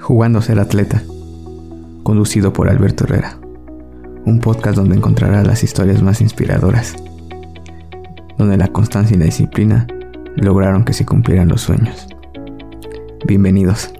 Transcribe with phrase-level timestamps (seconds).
[0.00, 1.02] Jugando a ser atleta,
[2.02, 3.38] conducido por Alberto Herrera,
[4.24, 6.96] un podcast donde encontrarás las historias más inspiradoras,
[8.36, 9.86] donde la constancia y la disciplina
[10.36, 12.06] lograron que se cumplieran los sueños.
[13.26, 13.92] Bienvenidos.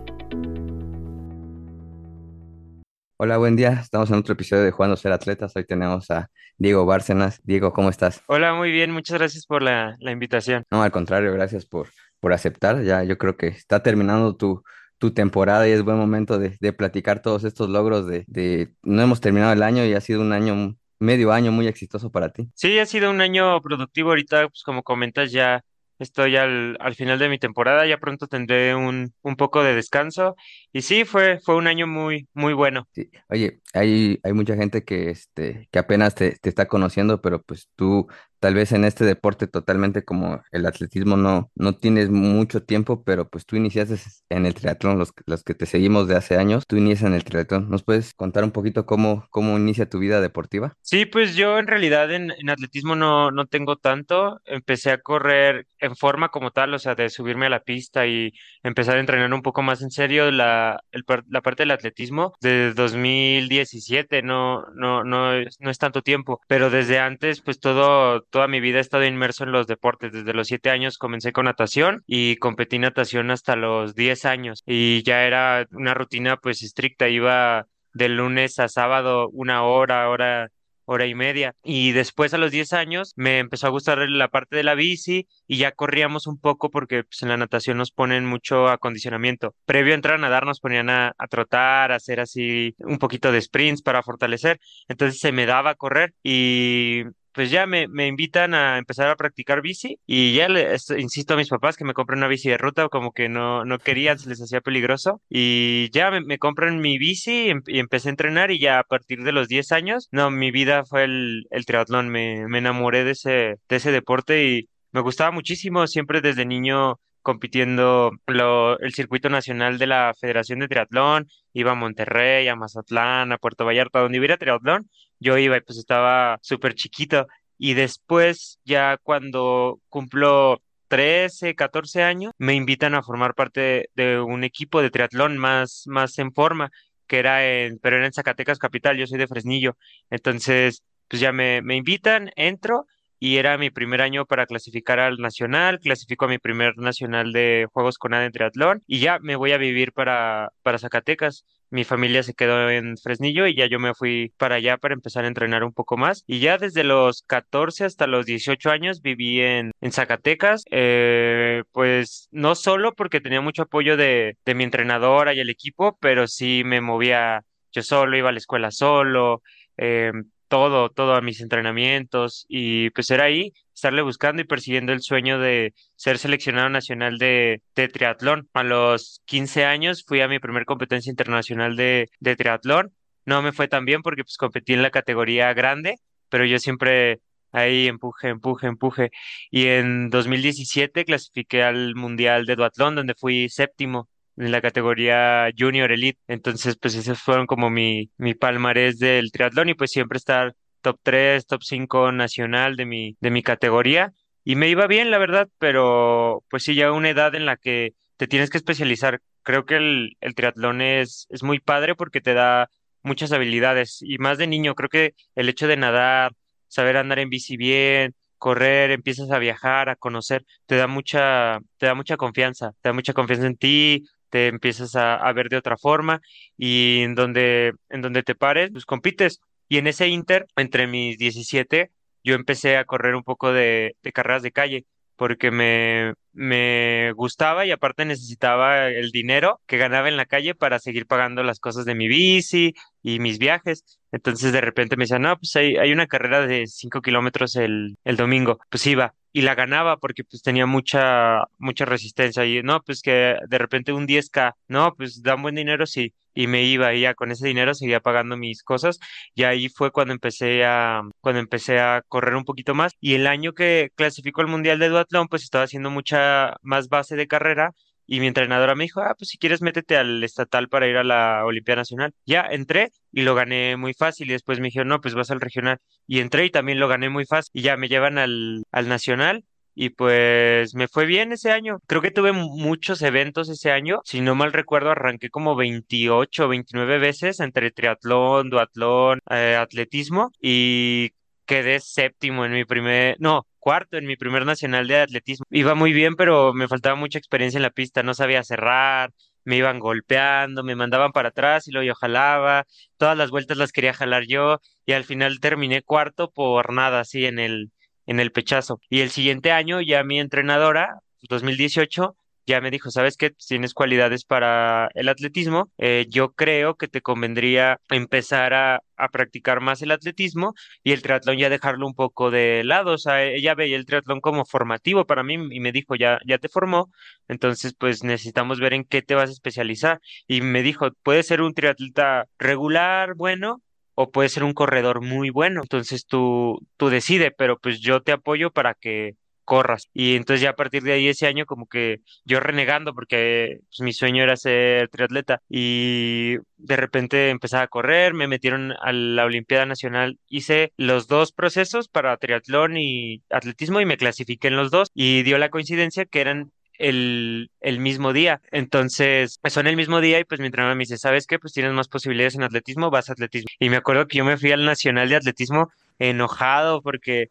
[3.16, 3.78] Hola, buen día.
[3.80, 5.54] Estamos en otro episodio de Jugando a ser atletas.
[5.54, 6.28] Hoy tenemos a
[6.58, 7.40] Diego Bárcenas.
[7.44, 8.20] Diego, ¿cómo estás?
[8.26, 8.90] Hola, muy bien.
[8.90, 10.64] Muchas gracias por la, la invitación.
[10.72, 11.88] No, al contrario, gracias por,
[12.18, 12.82] por aceptar.
[12.82, 14.64] Ya yo creo que está terminando tu,
[15.02, 19.02] tu temporada y es buen momento de, de platicar todos estos logros de, de, no
[19.02, 22.48] hemos terminado el año y ha sido un año, medio año muy exitoso para ti.
[22.54, 25.64] Sí, ha sido un año productivo ahorita, pues como comentas, ya
[25.98, 30.36] estoy al, al final de mi temporada, ya pronto tendré un, un poco de descanso
[30.72, 32.86] y sí, fue, fue un año muy, muy bueno.
[32.92, 33.10] Sí.
[33.28, 37.68] Oye, hay, hay mucha gente que, este, que apenas te, te está conociendo, pero pues
[37.74, 38.06] tú
[38.42, 43.28] tal vez en este deporte totalmente como el atletismo no, no tienes mucho tiempo, pero
[43.28, 43.94] pues tú iniciaste
[44.30, 47.22] en el triatlón, los, los que te seguimos de hace años, tú inicias en el
[47.22, 47.70] triatlón.
[47.70, 50.74] ¿Nos puedes contar un poquito cómo, cómo inicia tu vida deportiva?
[50.80, 54.40] Sí, pues yo en realidad en, en atletismo no, no tengo tanto.
[54.44, 58.32] Empecé a correr en forma como tal, o sea, de subirme a la pista y
[58.64, 62.72] empezar a entrenar un poco más en serio la, el, la parte del atletismo de
[62.74, 68.60] 2017, no, no, no, no es tanto tiempo, pero desde antes, pues todo toda mi
[68.60, 70.12] vida he estado inmerso en los deportes.
[70.12, 74.62] Desde los siete años comencé con natación y competí natación hasta los diez años.
[74.66, 77.08] Y ya era una rutina pues estricta.
[77.08, 80.48] Iba de lunes a sábado una hora, hora
[80.84, 81.54] hora y media.
[81.62, 85.28] Y después a los 10 años me empezó a gustar la parte de la bici
[85.46, 89.54] y ya corríamos un poco porque pues, en la natación nos ponen mucho acondicionamiento.
[89.64, 93.32] Previo a entrar a nadar nos ponían a, a, trotar, a hacer así un poquito
[93.32, 94.60] de sprints para fortalecer.
[94.88, 99.62] Entonces se me daba correr y pues ya me, me invitan a empezar a practicar
[99.62, 102.88] bici y ya le insisto a mis papás que me compren una bici de ruta,
[102.88, 106.98] como que no, no querían, se les hacía peligroso y ya me, me compran mi
[106.98, 110.30] bici y, em, empecé a entrenar y ya a partir de los 10 años, no,
[110.30, 113.30] mi vida fue el, el triatlón, me, me enamoré de ese,
[113.68, 119.78] de ese deporte y me gustaba muchísimo, siempre desde niño compitiendo lo, el circuito nacional
[119.78, 124.36] de la Federación de Triatlón, iba a Monterrey, a Mazatlán, a Puerto Vallarta, donde hubiera
[124.36, 124.90] triatlón,
[125.20, 127.26] yo iba y pues estaba súper chiquito.
[127.58, 134.44] Y después, ya cuando cumplo 13, 14 años, me invitan a formar parte de, un
[134.44, 136.70] equipo de triatlón más, más en forma,
[137.06, 139.76] que era en, pero era en Zacatecas Capital, yo soy de Fresnillo.
[140.10, 142.86] Entonces, pues ya me, me invitan, entro
[143.22, 147.68] y era mi primer año para clasificar al nacional, clasifico a mi primer nacional de
[147.72, 151.44] Juegos con ADE en triatlón y ya me voy a vivir para, para Zacatecas.
[151.70, 155.24] Mi familia se quedó en Fresnillo y ya yo me fui para allá para empezar
[155.24, 156.24] a entrenar un poco más.
[156.26, 162.26] Y ya desde los 14 hasta los 18 años viví en, en Zacatecas, eh, pues
[162.32, 166.62] no solo porque tenía mucho apoyo de, de mi entrenadora y el equipo, pero sí
[166.64, 169.42] me movía yo solo, iba a la escuela solo,
[169.76, 170.10] eh,
[170.52, 175.38] todo, todo a mis entrenamientos y pues era ahí estarle buscando y persiguiendo el sueño
[175.38, 178.50] de ser seleccionado nacional de, triatlón.
[178.52, 182.92] A los 15 años fui a mi primer competencia internacional de, de triatlón.
[183.24, 185.96] No me fue tan bien porque pues competí en la categoría grande,
[186.28, 187.20] pero yo siempre
[187.50, 189.10] ahí empuje, empuje, empuje.
[189.50, 195.90] Y en 2017 clasifiqué al Mundial de Duatlón donde fui séptimo en la categoría Junior
[195.92, 196.18] Elite.
[196.28, 200.98] Entonces, pues esos fueron como mi, mi palmarés del triatlón y pues siempre estar top
[201.02, 204.12] 3, top 5 nacional de mi, de mi categoría.
[204.44, 207.94] Y me iba bien, la verdad, pero pues sí, ya una edad en la que
[208.16, 209.20] te tienes que especializar.
[209.42, 212.68] Creo que el, el triatlón es, es muy padre porque te da
[213.02, 216.32] muchas habilidades y más de niño, creo que el hecho de nadar,
[216.68, 221.86] saber andar en bici bien, correr, empiezas a viajar, a conocer, te da mucha, te
[221.86, 225.76] da mucha confianza, te da mucha confianza en ti, te empiezas a, ver de otra
[225.76, 226.22] forma
[226.56, 229.40] y en donde, en donde te pares, pues compites.
[229.68, 231.90] Y en ese inter, entre mis 17,
[232.24, 237.66] yo empecé a correr un poco de, de carreras de calle porque me, me gustaba
[237.66, 241.84] y aparte necesitaba el dinero que ganaba en la calle para seguir pagando las cosas
[241.84, 242.72] de mi bici
[243.02, 243.84] y mis viajes.
[244.12, 247.98] Entonces de repente me decían, no, pues hay, hay una carrera de 5 kilómetros el,
[248.04, 248.60] el domingo.
[248.70, 253.36] Pues iba y la ganaba porque pues tenía mucha, mucha resistencia y no, pues que
[253.48, 256.14] de repente un 10K, no, pues dan buen dinero, sí.
[256.34, 258.98] Y me iba y ya con ese dinero seguía pagando mis cosas
[259.34, 263.26] y ahí fue cuando empecé a, cuando empecé a correr un poquito más y el
[263.26, 267.72] año que clasificó el Mundial de Duatlón pues estaba haciendo mucha más base de carrera
[268.12, 271.02] y mi entrenadora me dijo, ah, pues si quieres métete al estatal para ir a
[271.02, 272.12] la Olimpiada Nacional.
[272.26, 275.40] Ya entré y lo gané muy fácil y después me dijeron, no, pues vas al
[275.40, 275.78] regional.
[276.06, 279.46] Y entré y también lo gané muy fácil y ya me llevan al, al nacional
[279.74, 281.78] y pues me fue bien ese año.
[281.86, 284.00] Creo que tuve muchos eventos ese año.
[284.04, 290.32] Si no mal recuerdo, arranqué como 28 o 29 veces entre triatlón, duatlón, eh, atletismo
[290.38, 291.12] y
[291.52, 295.44] quedé séptimo en mi primer, no, cuarto en mi primer nacional de atletismo.
[295.50, 299.12] Iba muy bien, pero me faltaba mucha experiencia en la pista, no sabía cerrar,
[299.44, 302.64] me iban golpeando, me mandaban para atrás y luego yo jalaba,
[302.96, 307.26] todas las vueltas las quería jalar yo y al final terminé cuarto por nada, así
[307.26, 307.70] en el,
[308.06, 308.80] en el pechazo.
[308.88, 312.16] Y el siguiente año ya mi entrenadora, 2018,
[312.46, 313.30] ya me dijo, ¿sabes qué?
[313.30, 315.70] Tienes cualidades para el atletismo.
[315.78, 321.02] Eh, yo creo que te convendría empezar a, a, practicar más el atletismo y el
[321.02, 322.92] triatlón ya dejarlo un poco de lado.
[322.92, 326.38] O sea, ella veía el triatlón como formativo para mí y me dijo, ya, ya
[326.38, 326.90] te formó,
[327.28, 330.00] entonces pues necesitamos ver en qué te vas a especializar.
[330.26, 333.62] Y me dijo, puedes ser un triatleta regular, bueno,
[333.94, 335.60] o puede ser un corredor muy bueno.
[335.62, 339.16] Entonces tú, tú decide, pero pues yo te apoyo para que
[339.52, 339.90] corras.
[339.92, 343.80] Y entonces ya a partir de ahí ese año como que yo renegando porque pues,
[343.82, 349.26] mi sueño era ser triatleta y de repente empecé a correr, me metieron a la
[349.26, 354.70] Olimpiada Nacional, hice los dos procesos para triatlón y atletismo y me clasifiqué en los
[354.70, 358.40] dos y dio la coincidencia que eran el, el mismo día.
[358.52, 361.38] Entonces, son el mismo día y pues mi entrenador me dice, ¿sabes qué?
[361.38, 363.48] Pues tienes más posibilidades en atletismo, vas a atletismo.
[363.58, 367.28] Y me acuerdo que yo me fui al Nacional de Atletismo enojado porque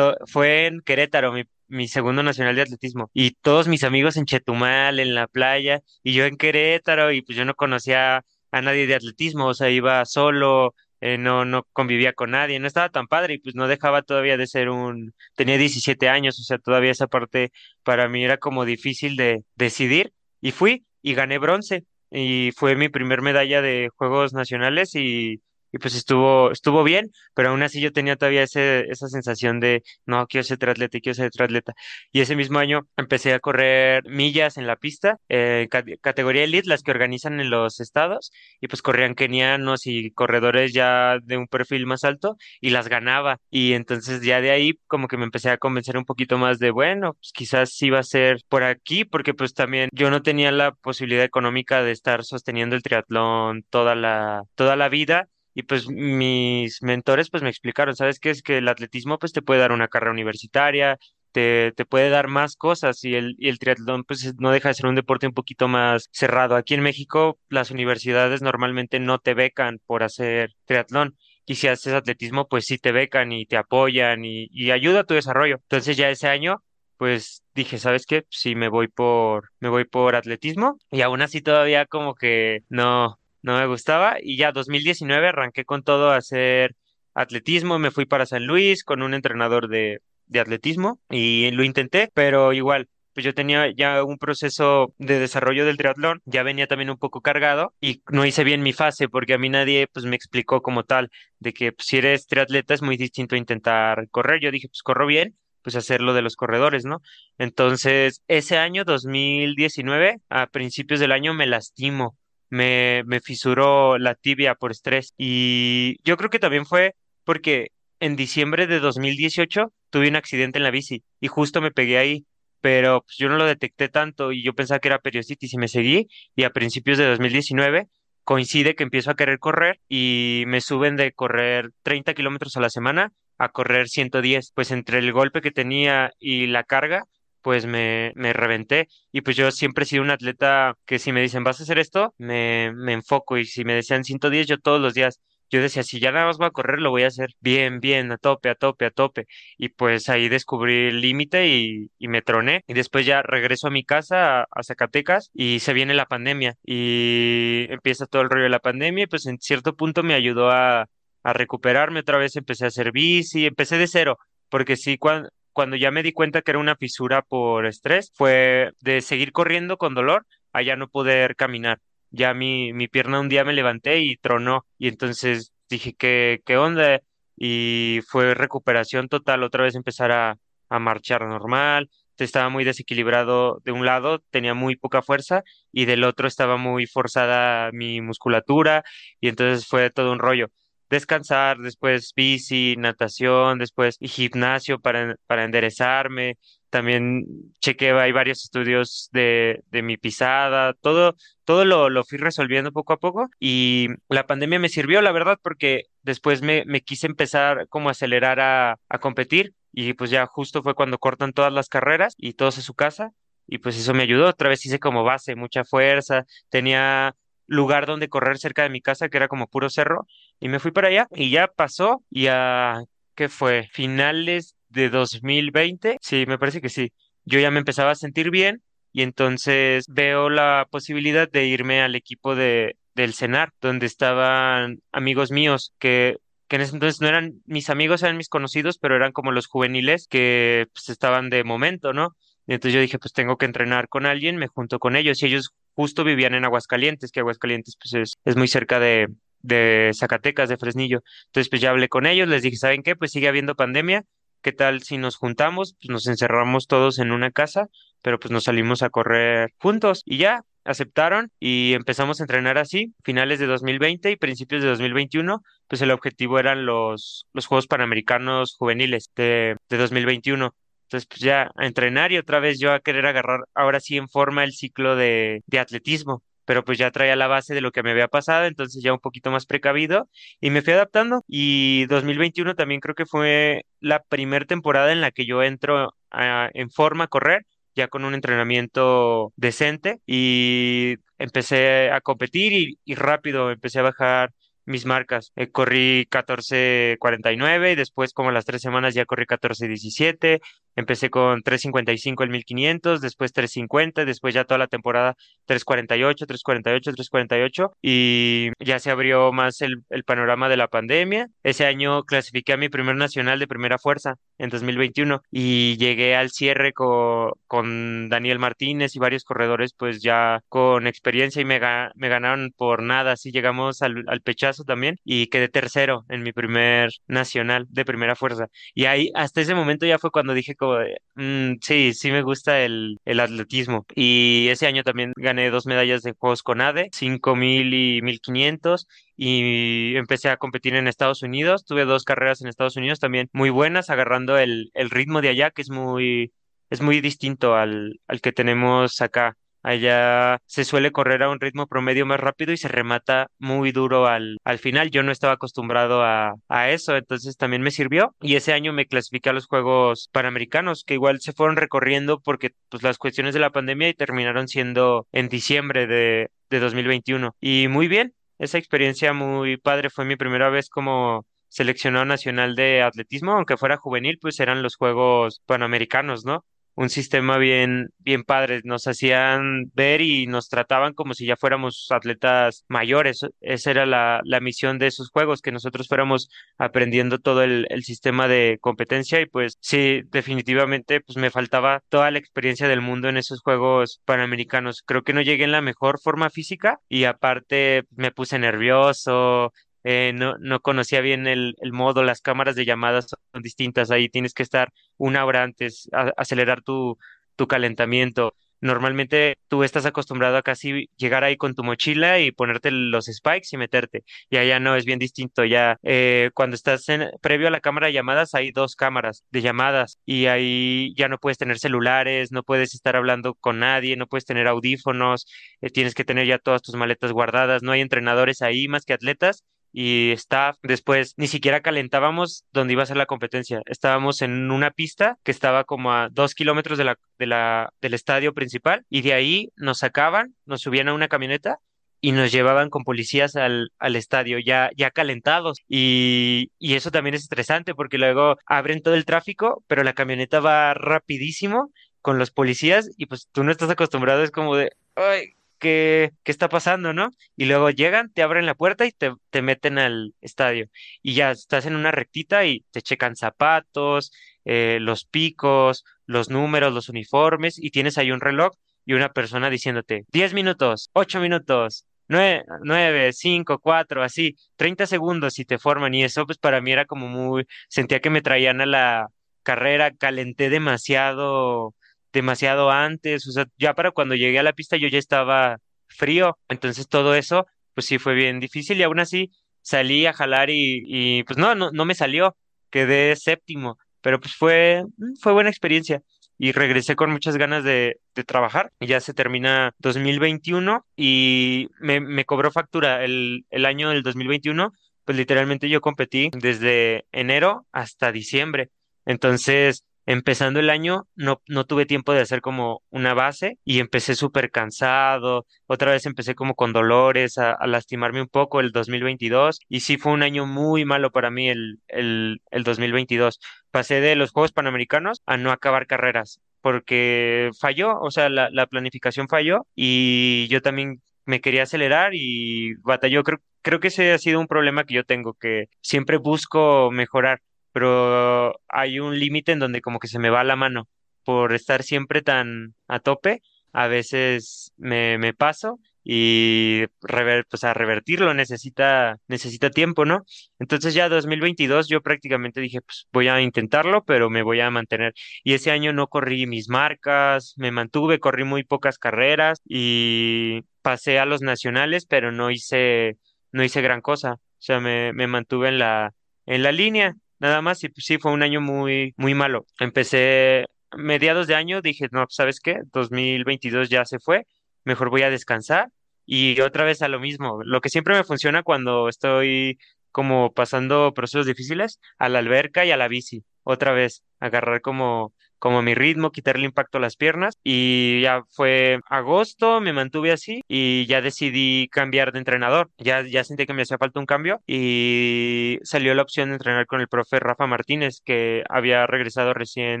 [0.26, 5.00] fue en Querétaro, mi, mi segundo nacional de atletismo, y todos mis amigos en Chetumal,
[5.00, 8.94] en la playa, y yo en Querétaro, y pues yo no conocía a nadie de
[8.94, 13.34] atletismo, o sea, iba solo, eh, no, no convivía con nadie, no estaba tan padre
[13.34, 17.06] y pues no dejaba todavía de ser un, tenía 17 años, o sea, todavía esa
[17.06, 17.52] parte
[17.84, 22.88] para mí era como difícil de decidir y fui y gané bronce y fue mi
[22.88, 25.40] primer medalla de Juegos Nacionales y
[25.72, 29.82] y pues estuvo, estuvo bien, pero aún así yo tenía todavía ese, esa sensación de,
[30.06, 31.74] no, quiero ser triatleta, quiero ser triatleta.
[32.12, 35.68] Y ese mismo año empecé a correr millas en la pista, eh,
[36.00, 41.18] categoría elite, las que organizan en los estados, y pues corrían kenianos y corredores ya
[41.22, 43.38] de un perfil más alto, y las ganaba.
[43.50, 46.70] Y entonces ya de ahí como que me empecé a convencer un poquito más de,
[46.70, 50.52] bueno, pues quizás sí va a ser por aquí, porque pues también yo no tenía
[50.52, 55.28] la posibilidad económica de estar sosteniendo el triatlón toda la, toda la vida
[55.58, 58.30] y pues mis mentores pues me explicaron, ¿sabes qué?
[58.30, 60.98] Es que el atletismo pues te puede dar una carrera universitaria,
[61.32, 64.74] te, te puede dar más cosas y el, y el triatlón pues no deja de
[64.74, 66.54] ser un deporte un poquito más cerrado.
[66.54, 71.16] Aquí en México las universidades normalmente no te becan por hacer triatlón.
[71.44, 75.04] Y si haces atletismo, pues sí te becan y te apoyan y, y ayuda a
[75.04, 75.56] tu desarrollo.
[75.56, 76.62] Entonces ya ese año
[76.98, 78.26] pues dije, ¿sabes qué?
[78.30, 83.18] Sí me voy por me voy por atletismo y aún así todavía como que no
[83.42, 86.74] no me gustaba y ya 2019 arranqué con todo a hacer
[87.14, 92.10] atletismo, me fui para San Luis con un entrenador de, de atletismo y lo intenté,
[92.14, 92.88] pero igual
[93.18, 97.20] pues yo tenía ya un proceso de desarrollo del triatlón, ya venía también un poco
[97.20, 100.84] cargado y no hice bien mi fase porque a mí nadie pues me explicó como
[100.84, 104.40] tal de que pues, si eres triatleta es muy distinto intentar correr.
[104.40, 107.02] Yo dije, pues corro bien, pues hacerlo de los corredores, ¿no?
[107.38, 112.16] Entonces, ese año 2019, a principios del año me lastimo
[112.50, 115.14] me, fisuró la tibia por estrés.
[115.16, 120.64] Y yo creo que también fue porque en diciembre de 2018 tuve un accidente en
[120.64, 122.26] la bici y justo me pegué ahí,
[122.60, 125.68] pero pues, yo no lo detecté tanto y yo pensaba que era periositis y me
[125.68, 127.88] seguí y a principios de 2019
[128.24, 132.70] coincide que empiezo a querer correr y me suben de correr 30 kilómetros a la
[132.70, 137.04] semana a correr 110, pues entre el golpe que tenía y la carga
[137.48, 138.88] pues me, me reventé.
[139.10, 141.78] Y pues yo siempre he sido un atleta que si me dicen, vas a hacer
[141.78, 143.38] esto, me, me enfoco.
[143.38, 145.18] Y si me decían 110, yo todos los días
[145.50, 148.12] yo decía, si ya nada más voy a correr, lo voy a hacer bien, bien,
[148.12, 149.26] a tope, a tope, a tope.
[149.56, 152.64] Y pues ahí descubrí el límite y, y, me troné.
[152.66, 156.54] Y después ya regreso a mi casa, a, Zacatecas, y se viene la pandemia.
[156.62, 159.04] Y empieza todo el rollo de la pandemia.
[159.04, 160.86] Y pues en cierto punto me ayudó a,
[161.22, 162.00] a recuperarme.
[162.00, 164.18] Otra vez empecé a hacer bici, empecé de cero.
[164.50, 168.72] Porque sí, cuando, cuando ya me di cuenta que era una fisura por estrés, fue
[168.80, 171.80] de seguir corriendo con dolor a ya no poder caminar.
[172.10, 176.56] Ya mi, mi pierna un día me levanté y tronó y entonces dije, ¿qué, qué
[176.56, 177.00] onda?
[177.36, 180.38] Y fue recuperación total, otra vez empezar a,
[180.70, 181.90] a marchar normal,
[182.24, 186.86] estaba muy desequilibrado de un lado, tenía muy poca fuerza y del otro estaba muy
[186.86, 188.84] forzada mi musculatura
[189.20, 190.48] y entonces fue todo un rollo
[190.90, 196.38] descansar, después bici, natación, después gimnasio para, para enderezarme.
[196.70, 197.24] También
[197.60, 201.14] chequé, hay varios estudios de, de mi pisada, todo,
[201.44, 205.38] todo lo, lo fui resolviendo poco a poco y la pandemia me sirvió, la verdad,
[205.42, 210.26] porque después me, me quise empezar como a acelerar a, a competir y pues ya
[210.26, 213.12] justo fue cuando cortan todas las carreras y todos a su casa
[213.46, 214.28] y pues eso me ayudó.
[214.28, 217.16] Otra vez hice como base, mucha fuerza, tenía
[217.46, 220.06] lugar donde correr cerca de mi casa que era como puro cerro
[220.40, 222.82] y me fui para allá y ya pasó y a,
[223.14, 223.68] ¿qué fue?
[223.72, 226.92] Finales de 2020, sí, me parece que sí.
[227.24, 231.94] Yo ya me empezaba a sentir bien y entonces veo la posibilidad de irme al
[231.94, 236.16] equipo de del CENAR, donde estaban amigos míos que
[236.48, 239.46] que en ese entonces no eran mis amigos, eran mis conocidos, pero eran como los
[239.46, 242.16] juveniles que pues, estaban de momento, ¿no?
[242.46, 245.26] Y entonces yo dije, pues tengo que entrenar con alguien, me junto con ellos y
[245.26, 249.08] ellos justo vivían en Aguascalientes, que Aguascalientes pues es, es muy cerca de,
[249.48, 251.02] de Zacatecas, de Fresnillo.
[251.26, 252.94] Entonces pues ya hablé con ellos, les dije, ¿saben qué?
[252.96, 254.04] Pues sigue habiendo pandemia,
[254.42, 255.74] ¿qué tal si nos juntamos?
[255.80, 257.68] Pues nos encerramos todos en una casa,
[258.02, 262.94] pero pues nos salimos a correr juntos y ya, aceptaron y empezamos a entrenar así,
[263.02, 268.54] finales de 2020 y principios de 2021, pues el objetivo eran los, los Juegos Panamericanos
[268.58, 270.54] Juveniles de, de 2021.
[270.84, 274.08] Entonces, pues ya a entrenar y otra vez yo a querer agarrar ahora sí en
[274.08, 277.82] forma el ciclo de, de atletismo pero pues ya traía la base de lo que
[277.82, 280.08] me había pasado, entonces ya un poquito más precavido
[280.40, 281.22] y me fui adaptando.
[281.28, 286.70] Y 2021 también creo que fue la primera temporada en la que yo entro en
[286.70, 293.80] forma a correr ya con un entrenamiento decente y empecé a competir y rápido empecé
[293.80, 294.30] a bajar
[294.68, 295.32] mis marcas.
[295.34, 300.40] Eh, corrí 14.49 y después como las tres semanas ya corrí 14.17.
[300.76, 305.16] Empecé con 3.55 el 1500, después 3.50, después ya toda la temporada
[305.48, 311.28] 3.48, 3.48, 3.48 y ya se abrió más el, panorama de la pandemia.
[311.42, 316.30] Ese año clasifiqué a mi primer nacional de primera fuerza en 2021 y llegué al
[316.30, 321.60] cierre con, con Daniel Martínez y varios corredores pues ya con experiencia y me,
[321.96, 323.12] me ganaron por nada.
[323.12, 328.46] Así llegamos al pechazo también y quedé tercero en mi primer nacional de primera fuerza.
[328.74, 330.78] Y ahí hasta ese momento ya fue cuando dije como
[331.14, 333.86] "Mm, sí, sí me gusta el, el atletismo.
[333.94, 338.86] Y ese año también gané dos medallas de Juegos con ADE, 5000 y 1500
[339.16, 341.64] y empecé a competir en Estados Unidos.
[341.64, 345.50] Tuve dos carreras en Estados Unidos también muy buenas, agarrando el, el ritmo de allá,
[345.50, 346.32] que es muy,
[346.70, 349.36] es muy distinto al, al que tenemos acá.
[349.62, 354.06] Allá se suele correr a un ritmo promedio más rápido y se remata muy duro
[354.06, 354.90] al, al final.
[354.90, 358.14] Yo no estaba acostumbrado a, a eso, entonces también me sirvió.
[358.20, 362.50] Y ese año me clasifiqué a los Juegos Panamericanos, que igual se fueron recorriendo porque
[362.68, 367.34] pues las cuestiones de la pandemia y terminaron siendo en diciembre de, de 2021.
[367.40, 369.90] Y muy bien, esa experiencia muy padre.
[369.90, 374.76] Fue mi primera vez como seleccionado nacional de atletismo, aunque fuera juvenil, pues eran los
[374.76, 376.44] Juegos Panamericanos, ¿no?
[376.80, 378.60] Un sistema bien, bien padre.
[378.62, 383.26] Nos hacían ver y nos trataban como si ya fuéramos atletas mayores.
[383.40, 387.82] Esa era la, la misión de esos juegos, que nosotros fuéramos aprendiendo todo el, el
[387.82, 393.08] sistema de competencia y pues sí, definitivamente pues me faltaba toda la experiencia del mundo
[393.08, 394.82] en esos Juegos Panamericanos.
[394.86, 399.52] Creo que no llegué en la mejor forma física y aparte me puse nervioso,
[399.90, 404.34] eh, no, no conocía bien el, modo, las cámaras de llamadas son distintas, ahí tienes
[404.34, 406.98] que estar una hora antes, a- acelerar tu,
[407.36, 408.34] tu calentamiento.
[408.60, 413.48] Normalmente tú estás acostumbrado a casi llegar ahí con tu mochila y ponerte los spikes
[413.52, 414.02] y meterte.
[414.30, 415.44] Y allá no, es bien distinto.
[415.44, 419.42] Ya eh, cuando estás en, previo a la cámara de llamadas hay dos cámaras de
[419.42, 424.06] llamadas y ahí ya no puedes tener celulares, no puedes estar hablando con nadie, no
[424.08, 425.26] puedes tener audífonos,
[425.60, 428.92] eh, tienes que tener ya todas tus maletas guardadas, no hay entrenadores ahí más que
[428.94, 430.56] atletas y staff.
[430.62, 433.62] Después ni siquiera calentábamos donde iba a ser la competencia.
[433.66, 437.94] Estábamos en una pista que estaba como a dos kilómetros de la, de la, del
[437.94, 441.58] estadio principal y de ahí nos sacaban, nos subían a una camioneta
[442.00, 445.58] y nos llevaban con policías al, al estadio ya, ya calentados.
[445.68, 450.40] Y, y eso también es estresante porque luego abren todo el tráfico, pero la camioneta
[450.40, 455.34] va rapidísimo con los policías y pues tú no estás acostumbrado, es como de, ay,
[455.58, 457.10] ¿qué, qué está pasando, no?
[457.36, 460.68] Y luego llegan, te abren la puerta y te, te meten al estadio.
[461.02, 464.12] Y ya estás en una rectita y te checan zapatos,
[464.44, 468.52] eh, los picos, los números, los uniformes, y tienes ahí un reloj
[468.86, 471.84] y una persona diciéndote 10 minutos, 8 minutos.
[472.08, 476.72] nueve, 9, 5, 4, así, 30 segundos y te forman y eso pues para mí
[476.72, 479.08] era como muy, sentía que me traían a la
[479.42, 481.74] carrera, calenté demasiado,
[482.18, 486.36] demasiado antes, o sea, ya para cuando llegué a la pista yo ya estaba frío,
[486.48, 489.30] entonces todo eso, pues sí fue bien difícil y aún así
[489.62, 492.36] salí a jalar y, pues no, no, no me salió,
[492.70, 496.02] quedé séptimo, pero pues fue, mm, fue buena experiencia
[496.38, 498.72] y regresé con muchas ganas de, de trabajar.
[498.80, 504.72] Ya se termina 2021 y me, me cobró factura el, el año del 2021,
[505.04, 508.70] pues literalmente yo competí desde enero hasta diciembre.
[509.04, 514.14] Entonces, empezando el año, no, no tuve tiempo de hacer como una base y empecé
[514.14, 515.44] súper cansado.
[515.66, 520.12] Otra vez empecé como con dolores, a, lastimarme un poco el 2022 y sí fue
[520.12, 523.38] un año muy malo para mí el, el, el 2022.
[523.70, 528.66] Pasé de los Juegos Panamericanos a no acabar carreras porque falló, o sea, la, la
[528.66, 533.22] planificación falló y yo también me quería acelerar y batalló.
[533.24, 537.42] Creo, creo que ese ha sido un problema que yo tengo, que siempre busco mejorar,
[537.72, 540.88] pero hay un límite en donde como que se me va la mano
[541.24, 543.42] por estar siempre tan a tope.
[543.72, 545.78] A veces me, me paso
[546.10, 550.24] y rever, pues a revertirlo necesita, necesita tiempo, ¿no?
[550.58, 555.12] Entonces ya 2022 yo prácticamente dije, pues voy a intentarlo, pero me voy a mantener.
[555.44, 561.18] Y ese año no corrí mis marcas, me mantuve, corrí muy pocas carreras y pasé
[561.18, 563.18] a los nacionales, pero no hice,
[563.52, 564.34] no hice gran cosa.
[564.34, 566.14] O sea, me, me mantuve en la,
[566.46, 569.66] en la línea, nada más, y pues, sí, fue un año muy, muy malo.
[569.78, 570.66] Empecé
[570.96, 572.80] mediados de año, dije, no, ¿sabes qué?
[572.92, 574.46] 2022 ya se fue,
[574.84, 575.90] mejor voy a descansar
[576.26, 577.60] y otra vez a lo mismo.
[577.64, 579.78] Lo que siempre me funciona cuando estoy
[580.12, 583.44] como pasando procesos difíciles, a la alberca y a la bici.
[583.62, 587.58] Otra vez, agarrar como, como mi ritmo, quitarle impacto a las piernas.
[587.64, 592.90] Y ya fue agosto, me mantuve así y ya decidí cambiar de entrenador.
[592.98, 596.86] Ya, ya sentí que me hacía falta un cambio y salió la opción de entrenar
[596.86, 600.00] con el profe Rafa Martínez, que había regresado recién,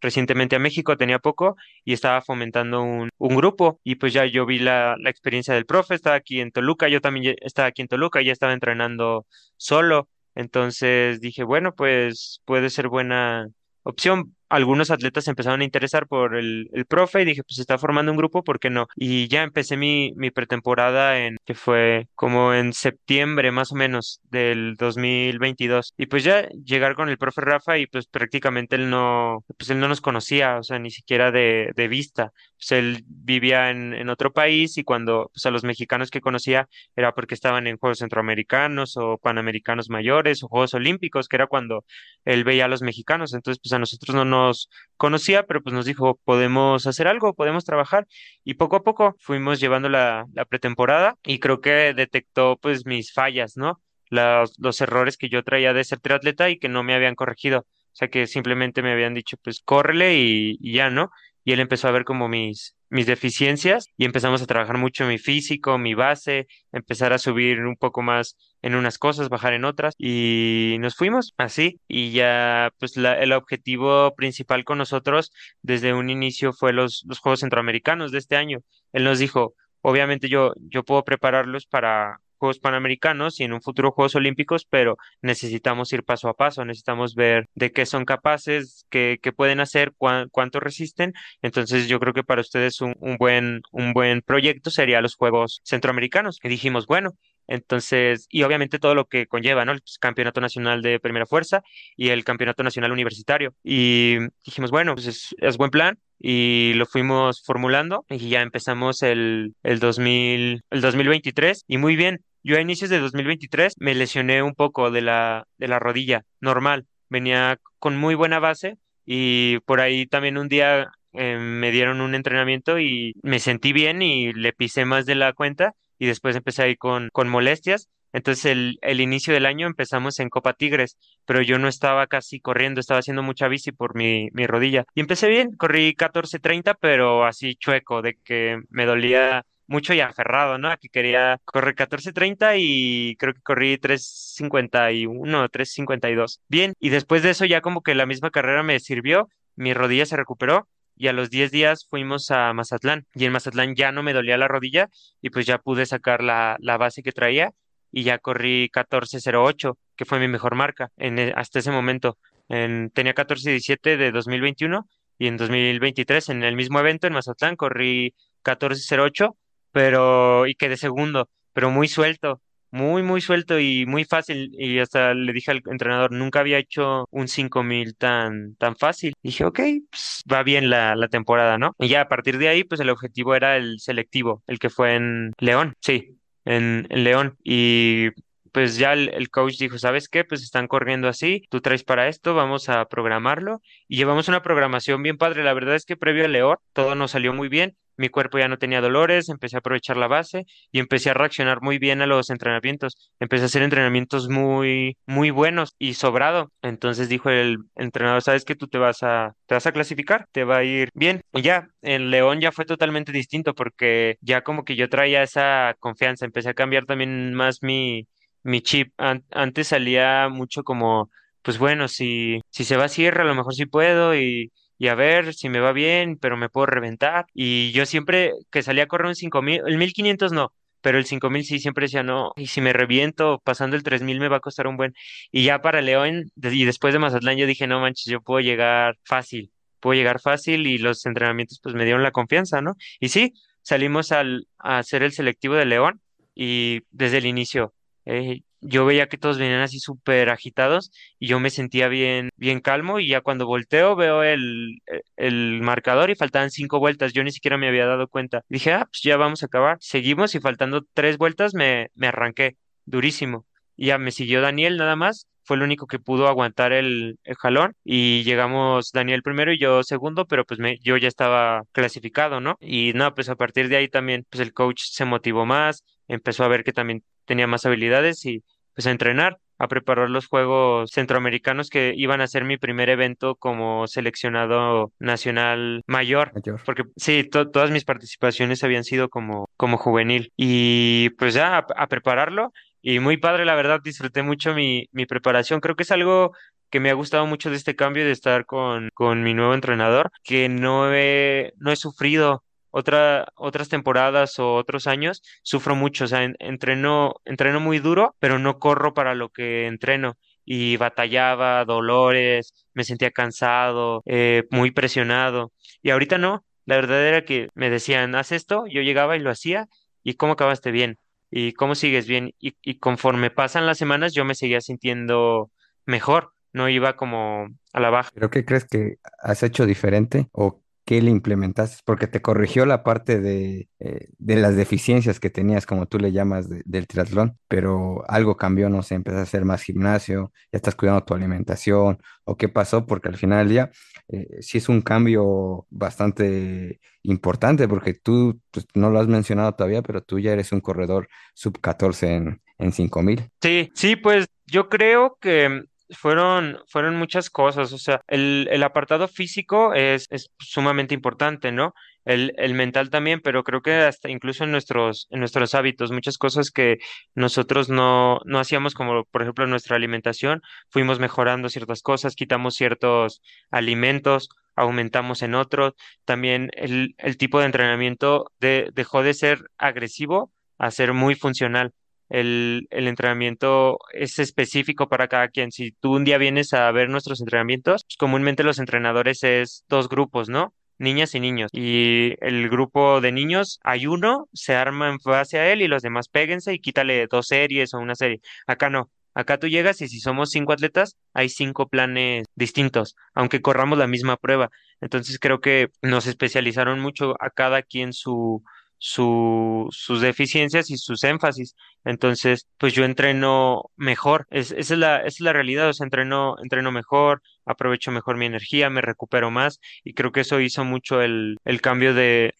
[0.00, 3.80] recientemente a México, tenía poco y estaba fomentando un, un grupo.
[3.84, 7.00] Y pues ya yo vi la, la experiencia del profe, estaba aquí en Toluca, yo
[7.00, 9.26] también estaba aquí en Toluca, ya estaba entrenando
[9.56, 10.08] solo.
[10.34, 13.48] Entonces dije, bueno, pues puede ser buena
[13.82, 14.35] opción.
[14.48, 18.12] Algunos atletas se empezaron a interesar por el, el profe y dije, pues está formando
[18.12, 18.86] un grupo, ¿por qué no?
[18.96, 24.20] Y ya empecé mi, mi pretemporada en, que fue como en septiembre más o menos
[24.30, 25.94] del 2022.
[25.96, 29.80] Y pues ya llegar con el profe Rafa y pues prácticamente él no, pues él
[29.80, 32.32] no nos conocía, o sea, ni siquiera de, de vista.
[32.58, 36.68] Pues él vivía en, en otro país y cuando pues a los mexicanos que conocía
[36.96, 41.84] era porque estaban en Juegos Centroamericanos o Panamericanos mayores o Juegos Olímpicos, que era cuando
[42.24, 45.84] él veía a los mexicanos, entonces pues a nosotros no nos conocía, pero pues nos
[45.84, 48.06] dijo, podemos hacer algo, podemos trabajar
[48.44, 53.12] y poco a poco fuimos llevando la, la pretemporada y creo que detectó pues mis
[53.12, 53.80] fallas, ¿no?
[54.08, 57.60] Los, los errores que yo traía de ser triatleta y que no me habían corregido,
[57.60, 61.10] o sea que simplemente me habían dicho pues córrele y, y ya, ¿no?
[61.46, 65.16] Y él empezó a ver como mis, mis deficiencias y empezamos a trabajar mucho mi
[65.18, 69.94] físico, mi base, empezar a subir un poco más en unas cosas, bajar en otras
[69.96, 75.30] y nos fuimos así y ya pues la- el objetivo principal con nosotros
[75.62, 78.58] desde un inicio fue los, los Juegos Centroamericanos de este año.
[78.92, 83.90] Él nos dijo, obviamente yo, yo puedo prepararlos para Juegos Panamericanos y en un futuro
[83.92, 89.18] Juegos Olímpicos, pero necesitamos ir paso a paso, necesitamos ver de qué son capaces, qué,
[89.36, 91.12] pueden hacer, cuán- cuánto resisten.
[91.42, 95.60] Entonces yo creo que para ustedes un, un buen, un buen proyecto sería los Juegos
[95.64, 96.38] Centroamericanos.
[96.42, 97.12] Y dijimos, bueno.
[97.46, 99.72] Entonces, y obviamente todo lo que conlleva, ¿no?
[99.72, 101.62] El campeonato nacional de primera fuerza
[101.96, 103.54] y el campeonato nacional universitario.
[103.62, 109.02] Y dijimos, bueno, pues es, es buen plan y lo fuimos formulando y ya empezamos
[109.02, 112.24] el, el 2000, el 2023 y muy bien.
[112.42, 116.86] Yo a inicios de 2023 me lesioné un poco de la, de la rodilla, normal.
[117.08, 122.14] Venía con muy buena base y por ahí también un día eh, me dieron un
[122.14, 126.62] entrenamiento y me sentí bien y le pisé más de la cuenta y después empecé
[126.62, 127.88] ahí con, con molestias.
[128.12, 132.40] Entonces el, el inicio del año empezamos en Copa Tigres, pero yo no estaba casi
[132.40, 134.84] corriendo, estaba haciendo mucha bici por mi, mi rodilla.
[134.94, 140.00] Y empecé bien, corrí catorce treinta pero así chueco, de que me dolía mucho y
[140.00, 140.70] aferrado, ¿no?
[140.70, 145.72] A que quería correr catorce treinta y creo que corrí tres cincuenta y uno tres
[145.72, 148.80] cincuenta y dos Bien, y después de eso ya como que la misma carrera me
[148.80, 153.32] sirvió, mi rodilla se recuperó y a los 10 días fuimos a Mazatlán y en
[153.32, 154.88] Mazatlán ya no me dolía la rodilla
[155.20, 157.52] y pues ya pude sacar la, la base que traía
[157.92, 161.70] y ya corrí catorce cero ocho que fue mi mejor marca en, e- hasta ese
[161.70, 162.18] momento.
[162.48, 167.56] En, tenía catorce diecisiete de 2021 y en 2023 en el mismo evento en Mazatlán
[167.56, 169.36] corrí catorce cero ocho
[169.72, 172.40] pero y quedé segundo, pero muy suelto.
[172.70, 174.50] Muy, muy suelto y muy fácil.
[174.58, 179.14] Y hasta le dije al entrenador, nunca había hecho un 5000 tan, tan fácil.
[179.22, 181.74] dije, ok, pues, va bien la, la temporada, ¿no?
[181.78, 184.94] Y ya a partir de ahí, pues el objetivo era el selectivo, el que fue
[184.96, 187.36] en León, sí, en, León.
[187.44, 188.10] Y
[188.52, 190.24] pues ya el, el coach dijo, ¿sabes qué?
[190.24, 193.60] Pues están corriendo así, tú traes para esto, vamos a programarlo.
[193.88, 195.44] Y llevamos una programación bien padre.
[195.44, 197.76] La verdad es que previo a León todo nos salió muy bien.
[197.96, 201.60] Mi cuerpo ya no tenía dolores, empecé a aprovechar la base y empecé a reaccionar
[201.62, 203.10] muy bien a los entrenamientos.
[203.20, 206.52] Empecé a hacer entrenamientos muy, muy buenos y sobrado.
[206.62, 210.44] Entonces dijo el entrenador, sabes que tú te vas a, te vas a clasificar, te
[210.44, 211.22] va a ir bien.
[211.32, 215.74] Y ya, en León ya fue totalmente distinto porque ya como que yo traía esa
[215.80, 218.06] confianza, empecé a cambiar también más mi,
[218.42, 218.92] mi chip.
[218.98, 221.10] antes salía mucho como,
[221.42, 224.88] pues bueno, si, si se va a cierre, a lo mejor sí puedo y y
[224.88, 227.26] a ver si me va bien, pero me puedo reventar.
[227.34, 231.44] Y yo siempre que salía a correr un 5000, el 1500 no, pero el 5000
[231.44, 234.66] sí siempre decía, no, y si me reviento pasando el 3000 me va a costar
[234.66, 234.94] un buen.
[235.32, 238.96] Y ya para León y después de Mazatlán yo dije, no manches, yo puedo llegar
[239.04, 242.74] fácil, puedo llegar fácil y los entrenamientos pues me dieron la confianza, ¿no?
[243.00, 246.00] Y sí, salimos al, a hacer el selectivo de León
[246.34, 247.74] y desde el inicio.
[248.04, 252.60] Eh, yo veía que todos venían así súper agitados y yo me sentía bien, bien
[252.60, 254.78] calmo y ya cuando volteo veo el,
[255.16, 258.42] el marcador y faltaban cinco vueltas, yo ni siquiera me había dado cuenta.
[258.48, 259.76] Dije, ah, pues ya vamos a acabar.
[259.80, 263.46] Seguimos y faltando tres vueltas me, me arranqué durísimo.
[263.76, 267.36] Y ya me siguió Daniel nada más, fue el único que pudo aguantar el, el
[267.36, 272.40] jalón y llegamos Daniel primero y yo segundo, pero pues me, yo ya estaba clasificado,
[272.40, 272.56] ¿no?
[272.60, 276.44] Y no, pues a partir de ahí también pues el coach se motivó más, empezó
[276.44, 278.42] a ver que también tenía más habilidades y
[278.74, 283.36] pues a entrenar, a preparar los Juegos Centroamericanos que iban a ser mi primer evento
[283.36, 286.32] como seleccionado nacional mayor,
[286.64, 290.32] porque sí, todas mis participaciones habían sido como, como juvenil.
[290.36, 295.60] Y pues ya a, prepararlo y muy padre, la verdad, disfruté mucho mi, mi preparación,
[295.60, 296.32] creo que es algo
[296.70, 300.10] que me ha gustado mucho de este cambio de estar con, con mi nuevo entrenador,
[300.24, 302.42] que no he, no he sufrido
[302.76, 308.38] otra, otras temporadas o otros años sufro mucho, o sea, entreno, entreno muy duro, pero
[308.38, 315.52] no corro para lo que entreno y batallaba, dolores, me sentía cansado, eh, muy presionado.
[315.82, 319.30] Y ahorita no, la verdad era que me decían, haz esto, yo llegaba y lo
[319.30, 319.68] hacía,
[320.04, 320.98] y cómo acabaste bien,
[321.30, 325.50] y cómo sigues bien, y, y conforme pasan las semanas yo me seguía sintiendo
[325.86, 328.10] mejor, no iba como a la baja.
[328.12, 331.82] ¿Pero qué crees que has hecho diferente o ¿qué le implementaste?
[331.84, 336.12] Porque te corrigió la parte de, eh, de las deficiencias que tenías, como tú le
[336.12, 340.76] llamas, del triatlón, pero algo cambió, no sé, empezaste a hacer más gimnasio, ya estás
[340.76, 343.70] cuidando tu alimentación, o qué pasó, porque al final día
[344.08, 349.82] eh, sí es un cambio bastante importante, porque tú pues, no lo has mencionado todavía,
[349.82, 353.28] pero tú ya eres un corredor sub 14 en, en 5000.
[353.42, 359.08] Sí, sí, pues yo creo que fueron, fueron muchas cosas, o sea, el, el apartado
[359.08, 361.74] físico es, es sumamente importante, ¿no?
[362.04, 366.18] El, el, mental también, pero creo que hasta incluso en nuestros, en nuestros hábitos, muchas
[366.18, 366.78] cosas que
[367.14, 373.22] nosotros no, no hacíamos, como por ejemplo nuestra alimentación, fuimos mejorando ciertas cosas, quitamos ciertos
[373.50, 380.32] alimentos, aumentamos en otros, también el, el tipo de entrenamiento de, dejó de ser agresivo
[380.58, 381.72] a ser muy funcional
[382.08, 385.52] el, el, entrenamiento es específico para cada quien.
[385.52, 389.88] Si tú un día vienes a ver nuestros entrenamientos, pues, comúnmente los entrenadores es dos
[389.88, 390.54] grupos, ¿no?
[390.78, 391.50] Niñas y niños.
[391.52, 395.82] Y el grupo de niños, hay uno, se arma en base a él y los
[395.82, 398.20] demás péguense y quítale dos series o una serie.
[398.46, 398.90] Acá no.
[399.14, 403.86] Acá tú llegas y si somos cinco atletas, hay cinco planes distintos, aunque corramos la
[403.86, 404.50] misma prueba.
[404.82, 408.44] Entonces creo que nos especializaron mucho a cada quien su,
[408.78, 411.54] su, sus deficiencias y sus énfasis.
[411.84, 414.26] Entonces, pues yo entreno mejor.
[414.30, 415.72] Es, esa, es la, realidad.
[415.80, 416.36] Entreno,
[416.72, 421.38] mejor, aprovecho mejor mi energía, me recupero más y creo que eso hizo mucho el,
[421.62, 422.34] cambio de,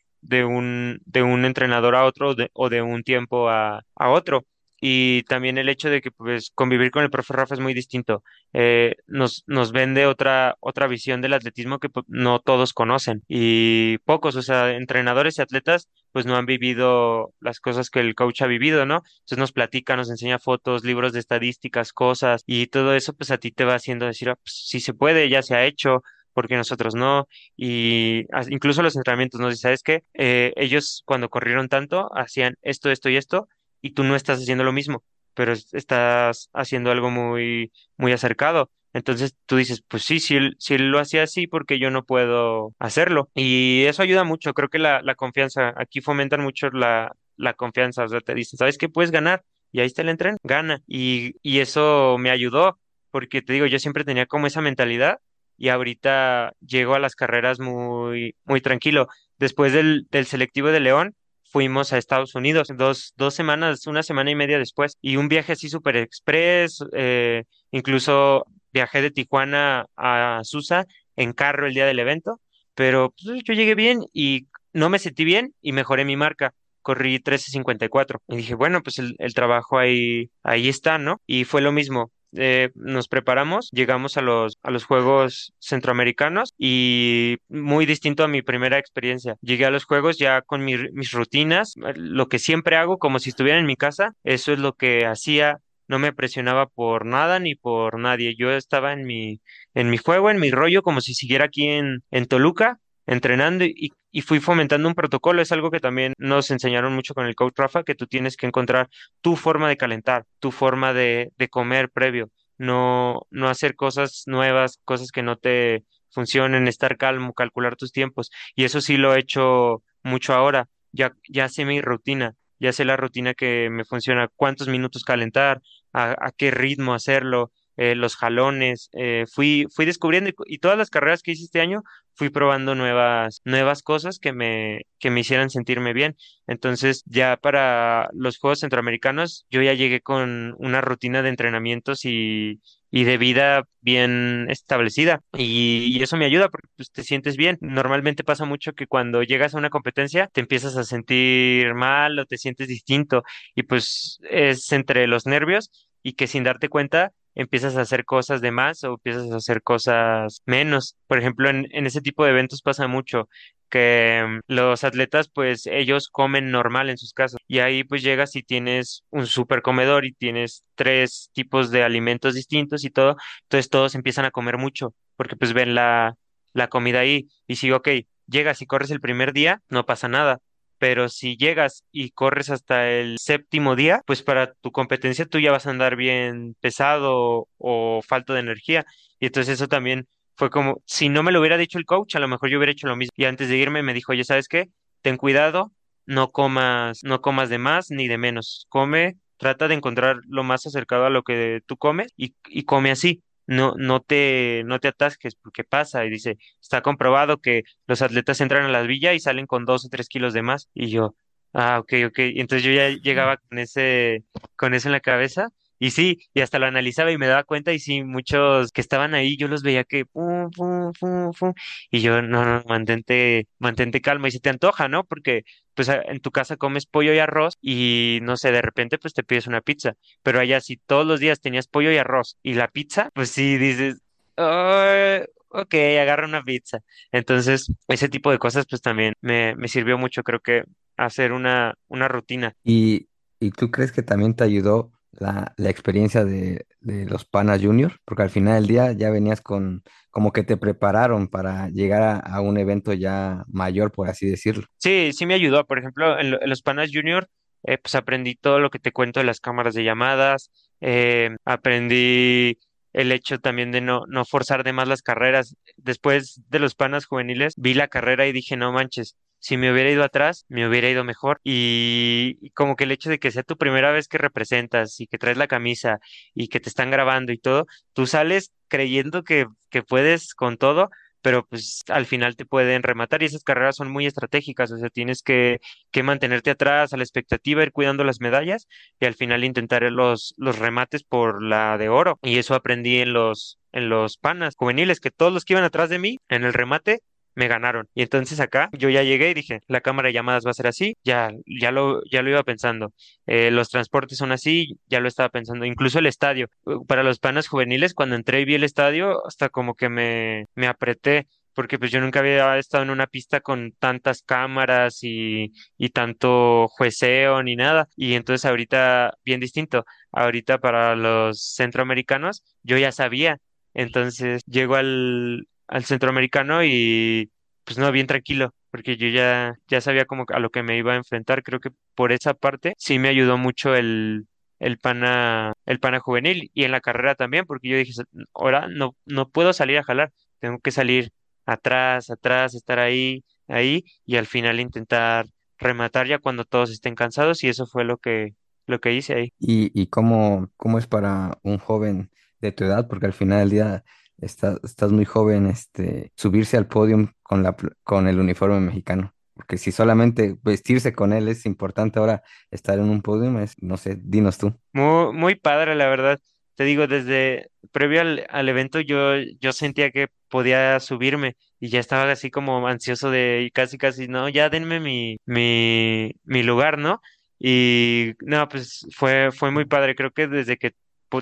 [0.45, 1.01] un,
[1.45, 4.45] entrenador a otro o de un tiempo a, otro
[4.81, 8.23] y también el hecho de que pues convivir con el profe Rafa es muy distinto.
[8.53, 13.99] Eh, nos, nos vende otra, otra visión del atletismo que pues, no todos conocen y
[13.99, 18.41] pocos, o sea, entrenadores y atletas pues no han vivido las cosas que el coach
[18.41, 19.03] ha vivido, ¿no?
[19.17, 23.37] Entonces nos platica, nos enseña fotos, libros de estadísticas, cosas y todo eso pues a
[23.37, 26.03] ti te va haciendo decir, ah, pues, si se puede, ya se ha hecho,
[26.33, 27.29] porque nosotros no.
[27.55, 30.05] Y incluso los entrenamientos nos dicen, ¿sabes qué?
[30.15, 33.47] Eh, ellos cuando corrieron tanto hacían esto, esto y esto,
[33.83, 38.71] y tú no estás haciendo lo mismo, pero estás haciendo algo muy, muy acercado.
[38.97, 43.29] Entonces tú dices, pues sí, si él lo hacía así, porque yo no puedo hacerlo?
[43.35, 48.05] Y eso ayuda mucho, creo que la, la confianza, aquí fomentan mucho la, la confianza,
[48.05, 49.45] o sea, te dicen, ¿sabes qué puedes ganar?
[49.71, 50.81] Y ahí está el entreno, gana.
[50.87, 52.79] Y, y eso me ayudó,
[53.11, 55.19] porque te digo, yo siempre tenía como esa mentalidad
[55.59, 59.09] y ahorita llego a las carreras muy, muy tranquilo.
[59.39, 64.31] Después del, del selectivo de León, fuimos a Estados Unidos dos, dos semanas, una semana
[64.31, 70.41] y media después, y un viaje así súper express, eh, incluso viajé de Tijuana a
[70.45, 70.85] Susa
[71.17, 72.41] en carro el día del evento,
[72.75, 76.53] pero pues, yo llegué bien y no me sentí bien y mejoré mi marca.
[76.83, 81.21] Corrí 13.54 y dije, bueno, pues el, trabajo ahí, ahí está, ¿no?
[81.27, 82.13] Y fue lo mismo.
[82.39, 88.43] Eh, nos preparamos, llegamos a los, a los Juegos Centroamericanos y muy distinto a mi
[88.43, 89.35] primera experiencia.
[89.41, 93.31] Llegué a los Juegos ya con mi- mis rutinas, lo que siempre hago como si
[93.31, 95.59] estuviera en mi casa, eso es lo que hacía.
[95.89, 98.35] No me presionaba por nada ni por nadie.
[98.37, 99.41] Yo estaba en mi,
[99.75, 103.93] en mi juego, en mi rollo, como si siguiera aquí en, en Toluca, entrenando y,
[104.11, 105.43] y fui fomentando un protocolo.
[105.43, 108.47] Es algo que también nos enseñaron mucho con el coach Rafa, que tú tienes que
[108.47, 108.89] encontrar
[109.21, 114.81] tu forma de calentar, tu forma de, de comer previo, no, no hacer cosas nuevas,
[114.85, 118.31] cosas que no te funcionen, estar calmo, calcular tus tiempos.
[118.55, 120.69] Y eso sí lo he hecho mucho ahora.
[120.93, 125.63] Ya, ya sé mi rutina, ya sé la rutina que me funciona, cuántos minutos calentar,
[125.93, 127.53] a, qué ritmo hacerlo.
[127.79, 131.61] eh, los jalones, eh, fui, fui descubriendo y, y todas las carreras que hice este
[131.61, 131.83] año
[132.15, 136.17] fui probando nuevas, nuevas cosas que me, que me hicieran sentirme bien.
[136.47, 142.61] Entonces, ya para los Juegos Centroamericanos, yo ya llegué con una rutina de entrenamientos y,
[142.97, 145.21] y de vida bien establecida.
[145.37, 147.59] Y, eso me ayuda porque pues, te sientes bien.
[147.61, 152.25] Normalmente pasa mucho que cuando llegas a una competencia te empiezas a sentir mal o
[152.25, 153.23] te sientes distinto.
[153.55, 155.71] Y pues es entre los nervios
[156.03, 159.61] y que sin darte cuenta empiezas a hacer cosas de más o empiezas a hacer
[159.63, 160.97] cosas menos.
[161.07, 163.29] Por ejemplo, en ese tipo de eventos pasa mucho
[163.71, 168.37] que mm, los atletas pues ellos comen normal en sus casas y ahí pues llegas
[168.37, 173.71] y tienes un super comedor y tienes tres tipos de alimentos distintos y todo, entonces
[173.71, 176.17] todos empiezan a comer mucho porque pues ven la,
[176.53, 177.89] la comida ahí y si ok,
[178.27, 180.41] llegas y corres el primer día, no pasa nada.
[180.79, 185.51] Pero si llegas y corres hasta el séptimo día, pues para tu competencia tú ya
[185.51, 188.85] vas a andar bien pesado o falto de energía.
[189.19, 192.21] Y entonces eso también fue como, si no me lo hubiera dicho el coach, a
[192.21, 193.13] lo mejor yo hubiera hecho lo mismo.
[193.17, 194.71] Y antes de irme me dijo, oye, ¿sabes qué?
[195.03, 195.73] Ten cuidado,
[196.05, 198.67] no comas, no comas de más ni de menos.
[198.69, 202.91] Come, trata de encontrar lo más acercado a lo que tú comes y, y come
[202.91, 203.23] así.
[203.49, 206.05] No, no te, no te atasques porque pasa.
[206.05, 209.87] Y dice, está comprobado que los atletas entran a la villa y salen con dos
[209.87, 210.69] o tres kilos de más.
[210.75, 211.15] Y yo,
[211.53, 212.19] ah, ok, ok.
[212.19, 214.25] Entonces yo ya llegaba con ese,
[214.57, 215.51] con eso en la cabeza.
[215.79, 219.15] Y sí, y hasta lo analizaba y me daba cuenta, y sí, muchos que estaban
[219.15, 221.53] ahí, yo los veía que pum, pum, pum, pum,
[221.91, 225.05] y yo, no, no, mantente, mantente calma, y si te antoja, ¿no?
[225.05, 225.43] Porque,
[225.75, 229.23] pues, en tu casa comes pollo y arroz, y no sé, de repente, pues te
[229.25, 232.69] pides una pizza, pero allá si todos los días tenías pollo y arroz y la
[232.69, 234.01] pizza, pues sí, dices,
[234.37, 236.79] "Ah, ok, agarra una pizza.
[237.13, 240.65] Entonces, ese tipo de cosas, pues también me, me sirvió mucho, creo que
[240.97, 242.55] hacer una, una rutina.
[242.65, 243.09] ¿Y,
[243.41, 247.93] y tú crees que también te ayudó la, la experiencia de, de los Panas Junior?
[248.05, 252.41] Porque al final del día ya venías con, como que te prepararon para llegar a,
[252.41, 254.65] un evento ya mayor, por así decirlo.
[254.79, 255.65] Sí, sí me ayudó.
[255.67, 257.29] Por ejemplo, en, lo- en los Panas Junior,
[257.65, 260.51] eh, pues aprendí todo lo que te cuento de las cámaras de llamadas,
[260.81, 262.59] eh, aprendí
[262.93, 265.57] el hecho también de no, no forzar de más las carreras.
[265.77, 269.91] Después de los Panas juveniles, vi la carrera y dije, no manches, si me hubiera
[269.91, 271.41] ido atrás, me hubiera ido mejor.
[271.45, 275.19] Y, como que el hecho de que sea tu primera vez que representas y que
[275.19, 275.99] traes la camisa
[276.35, 280.91] y que te están grabando y todo, tú sales creyendo que, que puedes con todo
[281.27, 284.91] pero pues al final te pueden rematar y esas carreras son muy estratégicas, o sea,
[284.91, 285.59] tienes que,
[285.91, 288.69] que mantenerte atrás a la expectativa, ir cuidando las medallas
[289.01, 292.21] y al final intentar los, los remates por la de oro.
[292.23, 295.89] Y eso aprendí en los, en los panas juveniles, que todos los que iban atrás
[295.91, 297.01] de mí en el remate
[297.37, 297.89] me ganaron.
[297.95, 300.67] Y entonces acá yo ya llegué y dije, la cámara de llamadas va a ser
[300.67, 302.93] así, ya, ya lo, ya lo iba pensando.
[303.27, 305.65] Eh, los transportes son así, ya lo estaba pensando.
[305.67, 306.49] Incluso el estadio.
[306.89, 310.67] Para los panas juveniles, cuando entré y vi el estadio, hasta como que me, me
[310.67, 311.29] apreté.
[311.55, 316.69] Porque pues yo nunca había estado en una pista con tantas cámaras y, y tanto
[316.69, 317.89] jueceo ni nada.
[317.97, 319.85] Y entonces ahorita, bien distinto.
[320.13, 323.39] Ahorita para los centroamericanos, yo ya sabía.
[323.75, 327.31] Entonces llego al, al centroamericano y
[327.65, 330.93] pues no, bien tranquilo, porque yo ya, ya sabía como a lo que me iba
[330.93, 331.43] a enfrentar.
[331.43, 334.27] Creo que por esa parte sí me ayudó mucho el,
[334.61, 337.93] el pana, el pana juvenil y en la carrera también, porque yo dije,
[338.35, 341.11] ahora no, no puedo salir a jalar, tengo que salir
[341.45, 345.27] atrás, atrás, estar ahí, ahí y al final intentar
[345.59, 348.35] rematar ya cuando todos estén cansados y eso fue lo que,
[348.67, 349.33] lo que hice ahí.
[349.41, 352.87] ¿Y, y cómo, cómo es para un joven de tu edad?
[352.89, 353.85] Porque al final del día
[354.19, 359.13] estás, estás muy joven, este, subirse al podio con la, con el uniforme mexicano.
[359.35, 363.77] Porque si solamente vestirse con él es importante, ahora estar en un podio es, no
[363.77, 364.55] sé, dinos tú.
[364.73, 366.21] Muy, muy padre, la verdad.
[366.55, 372.11] te digo, desde previo al, evento yo, yo sentía que podía subirme y ya estaba
[372.11, 377.03] así como ansioso de casi, casi, no, ya denme mi, mi, mi lugar, ¿no?
[377.39, 379.95] Y no, pues fue, fue muy padre.
[379.95, 380.73] Creo que desde que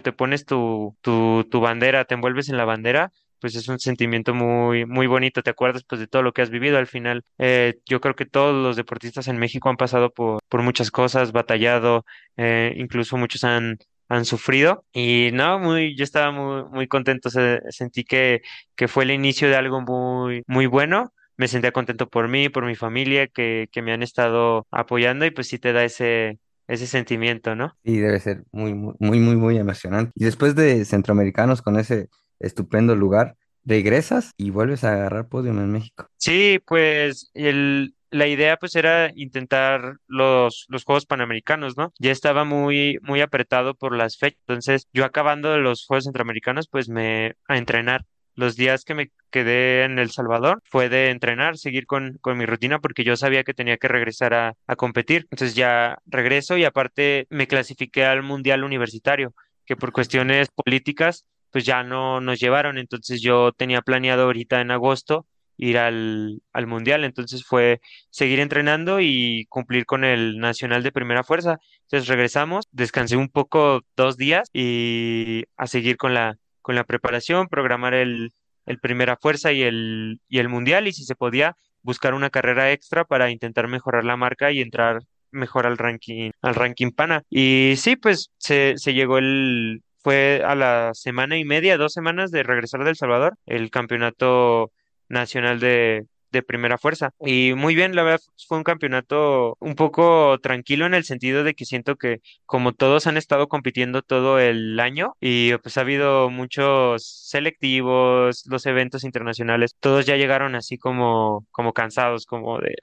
[0.02, 4.86] te pones tu, tu, bandera, te envuelves en la bandera, pues es un sentimiento muy,
[4.86, 5.42] muy bonito.
[5.42, 7.22] Te acuerdas pues de todo lo que has vivido al final.
[7.38, 11.32] Eh, yo creo que todos los deportistas en México han pasado por, por muchas cosas,
[11.32, 12.04] batallado,
[12.36, 14.84] eh, incluso muchos han, han sufrido.
[14.92, 17.30] Y no, muy, yo estaba muy, muy contento.
[17.30, 18.40] Se- sentí que,
[18.76, 22.64] que fue el inicio de algo muy, muy bueno me sentía contento por mí, por
[22.64, 26.86] mi familia, que, que me han estado apoyando y pues sí te da ese, ese
[26.86, 27.76] sentimiento, ¿no?
[27.82, 30.12] Y debe ser muy, muy, muy, muy, muy emocionante.
[30.14, 32.08] Y después de Centroamericanos con ese
[32.40, 36.08] estupendo lugar, regresas y vuelves a agarrar podium en México.
[36.16, 41.92] Sí, pues el, la idea pues era intentar los, los Juegos Panamericanos, ¿no?
[41.98, 46.88] Ya estaba muy, muy apretado por las fechas, entonces yo acabando los Juegos Centroamericanos pues
[46.88, 48.04] me a entrenar.
[48.34, 52.46] Los días que me quedé en El Salvador fue de entrenar, seguir con, con mi
[52.46, 55.26] rutina porque yo sabía que tenía que regresar a, a competir.
[55.30, 59.34] Entonces ya regreso y aparte me clasifiqué al Mundial Universitario,
[59.66, 62.78] que por cuestiones políticas pues ya no nos llevaron.
[62.78, 67.04] Entonces yo tenía planeado ahorita en agosto ir al, al mundial.
[67.04, 71.58] Entonces fue seguir entrenando y cumplir con el nacional de primera fuerza.
[71.82, 77.48] Entonces regresamos, descansé un poco dos días y a seguir con la, con la preparación,
[77.48, 78.32] programar el,
[78.64, 82.72] el primera fuerza y el, y el mundial y si se podía buscar una carrera
[82.72, 85.00] extra para intentar mejorar la marca y entrar
[85.30, 87.22] mejor al ranking, al ranking pana.
[87.28, 92.30] Y sí, pues se, se llegó el, fue a la semana y media, dos semanas
[92.30, 94.72] de regresar de El Salvador, el campeonato
[95.10, 97.12] nacional de, de primera fuerza.
[97.20, 101.54] Y muy bien, la verdad fue un campeonato un poco tranquilo en el sentido de
[101.54, 106.30] que siento que como todos han estado compitiendo todo el año y pues ha habido
[106.30, 112.74] muchos selectivos, los eventos internacionales, todos ya llegaron así como, como cansados, como de...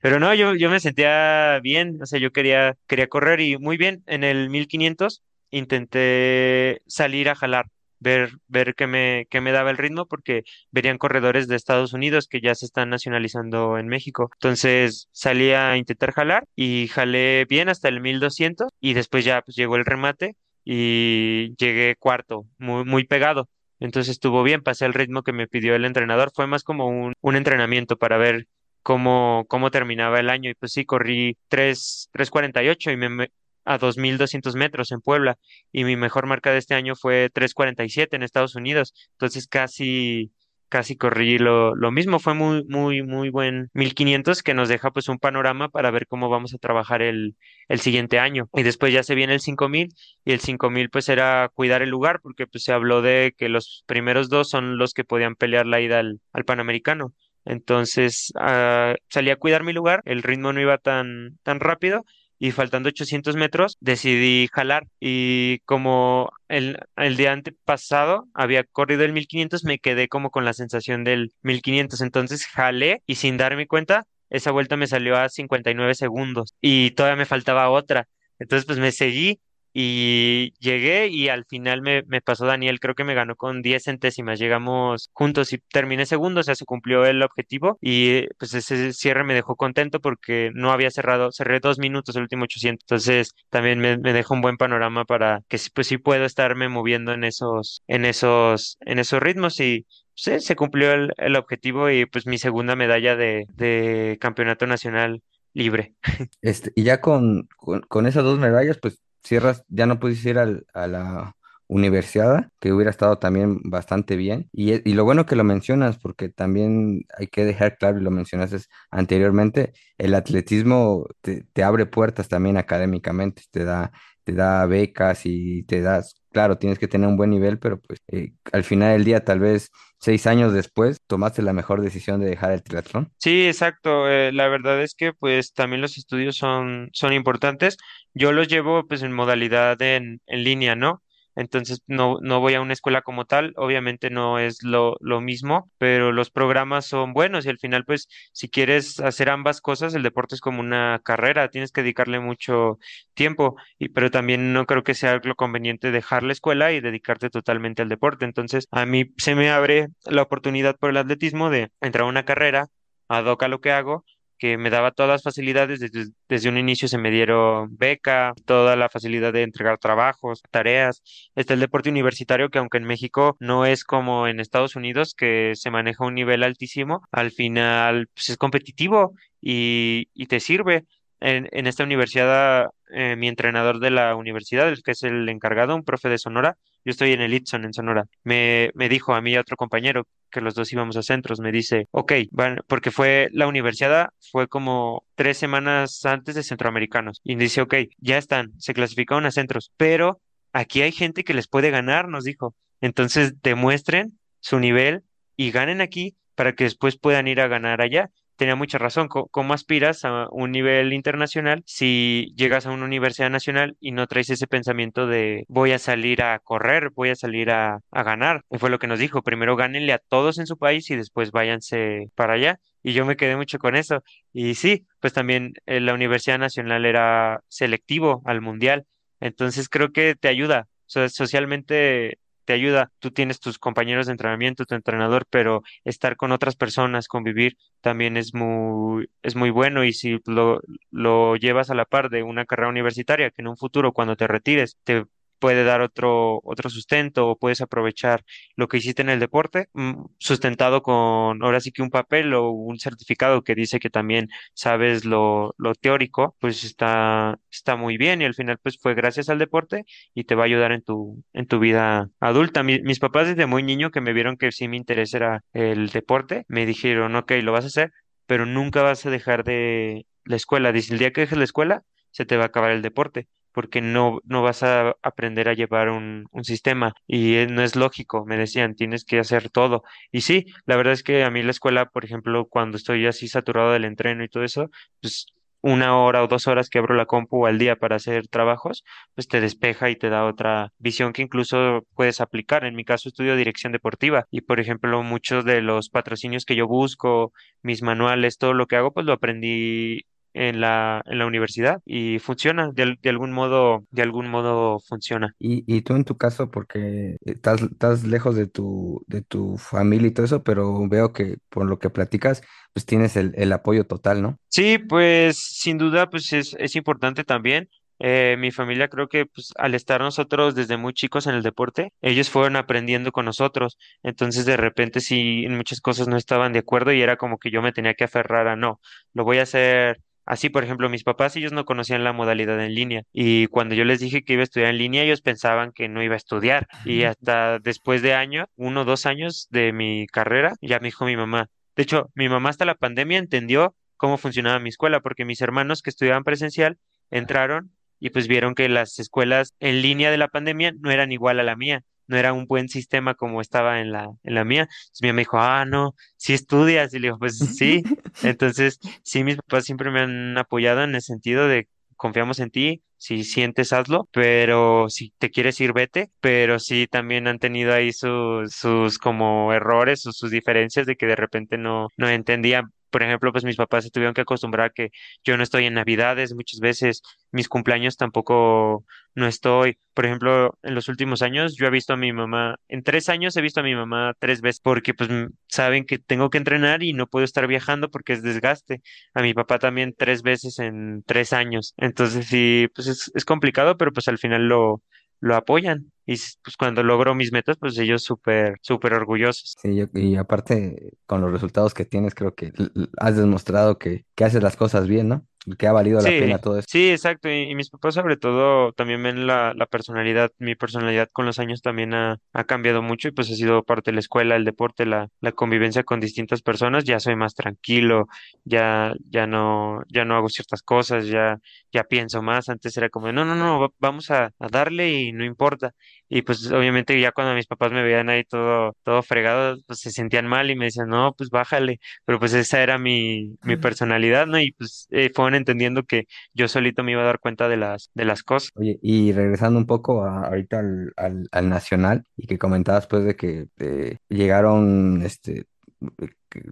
[0.00, 3.76] Pero no, yo, yo me sentía bien, o sea, yo quería, quería correr y muy
[3.76, 7.66] bien, en el 1500 intenté salir a jalar.
[8.02, 12.26] Ver, ver qué me, qué me daba el ritmo, porque verían corredores de Estados Unidos
[12.28, 14.28] que ya se están nacionalizando en México.
[14.34, 19.56] Entonces salí a intentar jalar y jalé bien hasta el 1200 y después ya pues
[19.56, 23.48] llegó el remate y llegué cuarto, muy, muy pegado.
[23.80, 26.30] Entonces estuvo bien, pasé el ritmo que me pidió el entrenador.
[26.34, 28.46] Fue más como un, un entrenamiento para ver
[28.82, 33.30] cómo, cómo terminaba el año y pues sí, corrí tres tres cuarenta y me-
[33.64, 35.38] a 2.200 metros en Puebla
[35.72, 38.94] y mi mejor marca de este año fue tres cuarenta y siete en Estados Unidos.
[39.12, 40.32] Entonces casi
[40.72, 42.18] casi corrí lo, lo mismo.
[42.18, 46.30] Fue muy, muy, muy buen 1500 que nos deja pues un panorama para ver cómo
[46.30, 47.36] vamos a trabajar el,
[47.68, 48.48] el siguiente año.
[48.54, 49.90] Y después ya se viene el 5000
[50.24, 53.84] y el 5000 pues era cuidar el lugar porque pues se habló de que los
[53.86, 57.12] primeros dos son los que podían pelear la ida al, al Panamericano.
[57.44, 62.06] Entonces ah, salí a cuidar mi lugar, el ritmo no iba tan, tan rápido
[62.42, 64.88] y faltando 800 metros decidí jalar.
[64.98, 70.52] Y como el, el día antepasado había corrido el 1500 me quedé como con la
[70.52, 75.94] sensación del 1500 entonces jalé y sin darme cuenta esa vuelta me salió a 59
[75.94, 78.08] segundos y todavía me faltaba otra.
[78.40, 79.38] Entonces pues me seguí
[79.72, 84.38] y llegué y al final me, pasó Daniel, creo que me ganó con 10 centésimas,
[84.38, 89.24] llegamos juntos y terminé segundo, o sea, se cumplió el objetivo y pues ese cierre
[89.24, 93.78] me dejó contento porque no había cerrado, cerré dos minutos el último 800, entonces también
[93.78, 97.82] me, me dejó un buen panorama para que pues sí puedo estarme moviendo en esos,
[97.86, 102.76] en esos, en esos ritmos y sí, se cumplió el, objetivo y pues mi segunda
[102.76, 105.22] medalla de, campeonato nacional
[105.54, 105.94] libre.
[106.40, 107.48] Este, y ya con,
[107.88, 111.36] con esas dos medallas, pues cierras, ya no pudiste ir al- a la
[111.68, 114.48] universidad, que hubiera estado también bastante bien.
[114.52, 118.02] Y, e- y lo bueno que lo mencionas, porque también hay que dejar claro, y
[118.02, 118.58] lo mencionaste
[118.90, 123.92] anteriormente, el atletismo te, te abre puertas también académicamente, te da,
[124.24, 128.00] te da becas y te das, claro, tienes que tener un buen nivel, pero pues
[128.08, 132.26] eh, al final del día, tal vez seis años después, tomaste la mejor decisión de
[132.28, 133.12] dejar el triatlón.
[133.18, 134.08] Sí, exacto.
[134.10, 137.76] eh, la verdad es que pues también los estudios son, son importantes.
[138.14, 141.02] Yo los llevo pues en modalidad en, en línea, ¿no?
[141.34, 145.70] Entonces no, no voy a una escuela como tal, obviamente no es lo, lo mismo,
[145.78, 150.02] pero los programas son buenos y al final pues si quieres hacer ambas cosas, el
[150.02, 152.78] deporte es como una carrera, tienes que dedicarle mucho
[153.14, 157.30] tiempo, y, pero también no creo que sea lo conveniente dejar la escuela y dedicarte
[157.30, 158.24] totalmente al deporte.
[158.24, 162.24] Entonces a mí se me abre la oportunidad por el atletismo de entrar a una
[162.24, 162.68] carrera
[163.08, 164.04] ad a lo que hago,
[164.42, 165.78] que me daba todas las facilidades.
[165.78, 171.00] Desde, desde un inicio se me dieron beca, toda la facilidad de entregar trabajos, tareas.
[171.36, 175.52] Está el deporte universitario que aunque en México no es como en Estados Unidos, que
[175.54, 180.86] se maneja un nivel altísimo, al final pues, es competitivo y, y te sirve.
[181.20, 185.76] En, en esta universidad, eh, mi entrenador de la universidad, el que es el encargado,
[185.76, 189.20] un profe de Sonora, yo estoy en el Itson en Sonora, me, me dijo a
[189.20, 192.60] mí y a otro compañero que los dos íbamos a centros, me dice, ok, van,
[192.66, 198.18] porque fue la universidad, fue como tres semanas antes de centroamericanos, y dice, ok, ya
[198.18, 200.20] están, se clasificaron a centros, pero
[200.52, 205.02] aquí hay gente que les puede ganar, nos dijo, entonces demuestren su nivel
[205.36, 208.10] y ganen aquí para que después puedan ir a ganar allá
[208.42, 209.06] tenía mucha razón.
[209.06, 214.30] ¿Cómo aspiras a un nivel internacional si llegas a una universidad nacional y no traes
[214.30, 218.42] ese pensamiento de voy a salir a correr, voy a salir a, ganar?
[218.50, 219.22] Y fue lo que nos dijo.
[219.22, 222.58] Primero gánenle a todos en su país y después váyanse para allá.
[222.82, 224.02] Y yo me quedé mucho con eso.
[224.32, 228.86] Y sí, pues también eh, la Universidad Nacional era selectivo al mundial.
[229.20, 230.66] Entonces creo que te ayuda.
[230.86, 232.90] So- socialmente te ayuda.
[232.98, 238.16] Tú tienes tus compañeros de entrenamiento, tu entrenador, pero estar con otras personas, convivir también
[238.16, 242.44] es muy, es muy bueno y si lo, lo llevas a la par de una
[242.44, 245.04] carrera universitaria que en un futuro cuando te retires te
[245.42, 248.24] puede dar otro, otro sustento o puedes aprovechar
[248.56, 252.50] lo que hiciste en el deporte, mm, sustentado con ahora sí que un papel o
[252.50, 258.22] un certificado que dice que también sabes lo, lo teórico, pues está, está muy bien
[258.22, 259.84] y al final pues fue gracias al deporte
[260.14, 262.62] y te va a ayudar en tu, en tu vida adulta.
[262.62, 265.88] Mi- mis papás desde muy niño que me vieron que sí me interés era el
[265.90, 267.92] deporte, me dijeron, ok, lo vas a hacer,
[268.26, 270.72] pero nunca vas a dejar de la escuela.
[270.72, 273.28] Dice, el día que dejes la escuela, se te va a acabar el deporte.
[273.52, 278.24] Porque no, no vas a aprender a llevar un, un sistema y no es lógico,
[278.26, 279.82] me decían, tienes que hacer todo.
[280.10, 283.28] Y sí, la verdad es que a mí la escuela, por ejemplo, cuando estoy así
[283.28, 285.26] saturado del entreno y todo eso, pues
[285.62, 288.84] una hora o dos horas que abro la compu al día para hacer trabajos,
[289.14, 292.64] pues te despeja y te da otra visión que incluso puedes aplicar.
[292.64, 296.66] En mi caso estudio dirección deportiva y, por ejemplo, muchos de los patrocinios que yo
[296.66, 297.32] busco,
[297.62, 300.02] mis manuales, todo lo que hago, pues lo aprendí
[300.34, 305.34] en la, en la universidad y funciona, de, de algún modo, de algún modo funciona.
[305.38, 310.08] Y, y tú en tu caso, porque estás, estás lejos de tu, de tu familia
[310.08, 313.86] y todo eso, pero veo que por lo que platicas, pues tienes el, el apoyo
[313.86, 314.38] total, ¿no?
[314.48, 317.68] Sí, pues sin duda, pues es, es importante también.
[318.04, 321.92] Eh, mi familia creo que pues al estar nosotros desde muy chicos en el deporte,
[322.02, 323.78] ellos fueron aprendiendo con nosotros.
[324.02, 327.50] Entonces de repente sí en muchas cosas no estaban de acuerdo y era como que
[327.50, 328.80] yo me tenía que aferrar a no,
[329.14, 330.48] lo voy a hacer así.
[330.48, 334.00] Por ejemplo, mis papás ellos no conocían la modalidad en línea y cuando yo les
[334.00, 337.04] dije que iba a estudiar en línea, ellos pensaban que no iba a estudiar y
[337.04, 341.16] hasta después de año, uno o dos años de mi carrera, ya me dijo mi
[341.16, 341.48] mamá.
[341.76, 345.80] De hecho, mi mamá hasta la pandemia entendió cómo funcionaba mi escuela, porque mis hermanos
[345.80, 346.78] que estudiaban presencial
[347.10, 351.38] entraron y pues vieron que las escuelas en línea de la pandemia no eran igual
[351.38, 354.62] a la mía, no era un buen sistema como estaba en la, en la mía.
[354.62, 357.82] Entonces mi mamá dijo, ah, no, sí estudias, y le digo, pues sí.
[358.22, 362.82] Entonces, sí, mis papás siempre me han apoyado en el sentido de confiamos en ti.
[362.96, 366.10] Si sientes, hazlo, pero si te quieres ir, vete.
[366.20, 371.06] Pero sí, también han tenido ahí sus, sus como errores o sus diferencias de que
[371.06, 372.72] de repente no, no entendían.
[372.92, 374.90] Por ejemplo, pues mis papás se tuvieron que acostumbrar a que
[375.24, 378.84] yo no estoy en Navidades muchas veces, mis cumpleaños tampoco
[379.14, 379.78] no estoy.
[379.94, 383.36] Por ejemplo, en los últimos años yo he visto a mi mamá, en tres años
[383.36, 385.10] he visto a mi mamá tres veces porque pues
[385.48, 388.82] saben que tengo que entrenar y no puedo estar viajando porque es desgaste.
[389.14, 391.74] A mi papá también tres veces en tres años.
[391.76, 394.82] Entonces sí, pues es, es complicado, pero pues al final lo,
[395.20, 395.91] lo apoyan.
[396.06, 399.54] Y pues cuando logro mis metas, pues ellos súper, súper orgullosos.
[399.60, 402.52] Sí, yo- y aparte, con los resultados que tienes, creo que
[402.98, 405.26] has demostrado que, que haces las cosas bien, ¿no?
[405.58, 406.66] Que ha valido la Sí, pena todo eso.
[406.66, 407.28] sí, exacto.
[407.30, 410.32] Y, y mis papás sobre todo también ven la, la personalidad.
[410.38, 413.90] Mi personalidad con los años también ha, ha cambiado mucho y pues ha sido parte
[413.90, 416.84] de la escuela, el deporte, la, la convivencia con distintas personas.
[416.84, 418.06] Ya soy más tranquilo,
[418.44, 421.38] ya, ya no, ya no hago ciertas cosas, ya,
[421.72, 422.48] ya pienso más.
[422.48, 425.72] Antes era como, no, no, no, va- vamos a, a darle y no importa.
[426.08, 429.90] Y pues obviamente ya cuando mis papás me veían ahí todo, todo fregado, pues se
[429.90, 434.26] sentían mal y me decían, no, pues bájale pero pues esa era mi, mi personalidad,
[434.26, 434.38] ¿no?
[434.40, 436.04] Y pues eh, entendiendo que
[436.34, 438.50] yo solito me iba a dar cuenta de las, de las cosas.
[438.54, 443.04] Oye, y regresando un poco a- ahorita al, al, al Nacional, y que comentabas pues
[443.04, 445.46] de que eh, llegaron, este,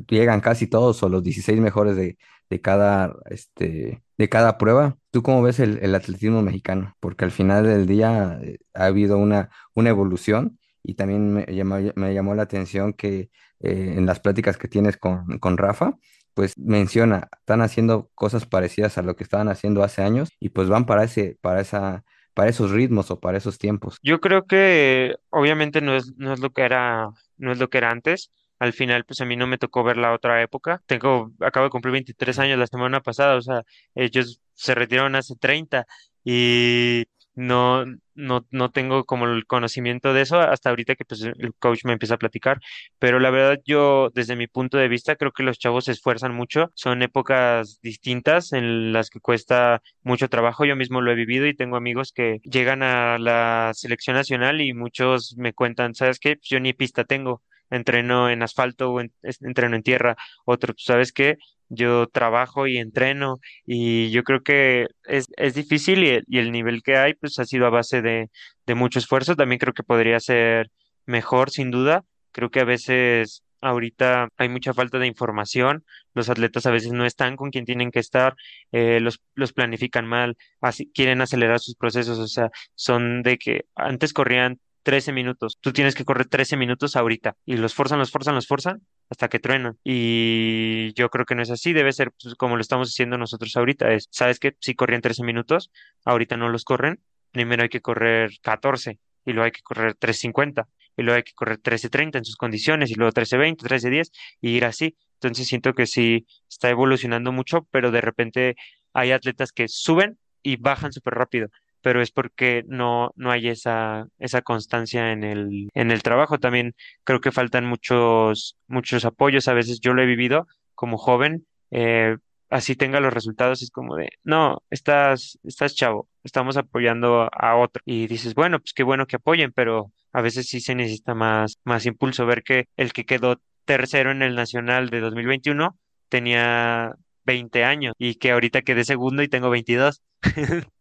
[0.08, 2.18] llegan casi todos o los 16 mejores de,
[2.50, 4.96] de cada, este, de cada prueba.
[5.10, 6.94] ¿Tú cómo ves el, el atletismo mexicano?
[7.00, 11.76] Porque al final del día eh, ha habido una, una evolución y también me llamó,
[11.96, 15.94] me llamó la atención que eh, en las pláticas que tienes con, con Rafa,
[16.40, 20.70] pues menciona, están haciendo cosas parecidas a lo que estaban haciendo hace años y pues
[20.70, 23.98] van para ese, para esa, para esos ritmos o para esos tiempos.
[24.02, 27.76] Yo creo que obviamente no es, no es lo que era, no es lo que
[27.76, 28.30] era antes.
[28.58, 30.80] Al final, pues a mí no me tocó ver la otra época.
[30.86, 33.62] Tengo, acabo de cumplir 23 años la semana pasada, o sea,
[33.94, 35.86] ellos se retiraron hace 30
[36.24, 37.04] y
[37.34, 41.84] no, no, no tengo como el conocimiento de eso hasta ahorita que pues el coach
[41.84, 42.60] me empieza a platicar.
[42.98, 46.34] Pero la verdad, yo desde mi punto de vista creo que los chavos se esfuerzan
[46.34, 46.70] mucho.
[46.74, 50.64] Son épocas distintas en las que cuesta mucho trabajo.
[50.64, 54.74] Yo mismo lo he vivido y tengo amigos que llegan a la selección nacional y
[54.74, 56.36] muchos me cuentan, ¿sabes qué?
[56.36, 57.42] Pues yo ni pista tengo.
[57.70, 60.16] Entreno en asfalto o en- entreno en tierra.
[60.44, 61.36] Otro, pues, ¿sabes qué?
[61.68, 66.96] Yo trabajo y entreno y yo creo que es, es difícil y el, nivel que
[66.96, 68.28] hay pues ha sido a base de,
[68.66, 69.36] de mucho esfuerzo.
[69.36, 70.70] También creo que podría ser
[71.06, 72.04] mejor, sin duda.
[72.32, 75.84] Creo que a veces ahorita hay mucha falta de información.
[76.14, 78.34] Los atletas a veces no están con quien tienen que estar,
[78.72, 82.18] eh, los, los planifican mal, así, quieren acelerar sus procesos.
[82.18, 85.58] O sea, son de que antes corrían 13 minutos.
[85.60, 89.28] Tú tienes que correr 13 minutos ahorita y los forzan, los forzan, los forzan hasta
[89.28, 89.78] que truenan.
[89.84, 93.56] Y yo creo que no es así, debe ser pues, como lo estamos haciendo nosotros
[93.56, 93.92] ahorita.
[93.92, 94.56] Es, ¿sabes qué?
[94.60, 95.70] Si corrían 13 minutos,
[96.04, 97.00] ahorita no los corren.
[97.32, 100.66] Primero hay que correr 14 y luego hay que correr 3.50
[100.96, 104.10] y luego hay que correr 13.30 en sus condiciones y luego 13.20, 13.10
[104.40, 104.96] y ir así.
[105.14, 108.56] Entonces siento que sí está evolucionando mucho, pero de repente
[108.92, 111.48] hay atletas que suben y bajan súper rápido
[111.82, 116.38] pero es porque no, no hay esa, esa constancia en el, en el trabajo.
[116.38, 116.74] También
[117.04, 119.48] creo que faltan muchos, muchos apoyos.
[119.48, 122.16] A veces yo lo he vivido como joven, eh,
[122.48, 127.82] así tenga los resultados, es como de, no, estás, estás chavo, estamos apoyando a otro.
[127.84, 131.58] Y dices, bueno, pues qué bueno que apoyen, pero a veces sí se necesita más,
[131.64, 132.26] más impulso.
[132.26, 135.76] Ver que el que quedó tercero en el Nacional de 2021
[136.08, 140.02] tenía 20 años y que ahorita quedé segundo y tengo 22.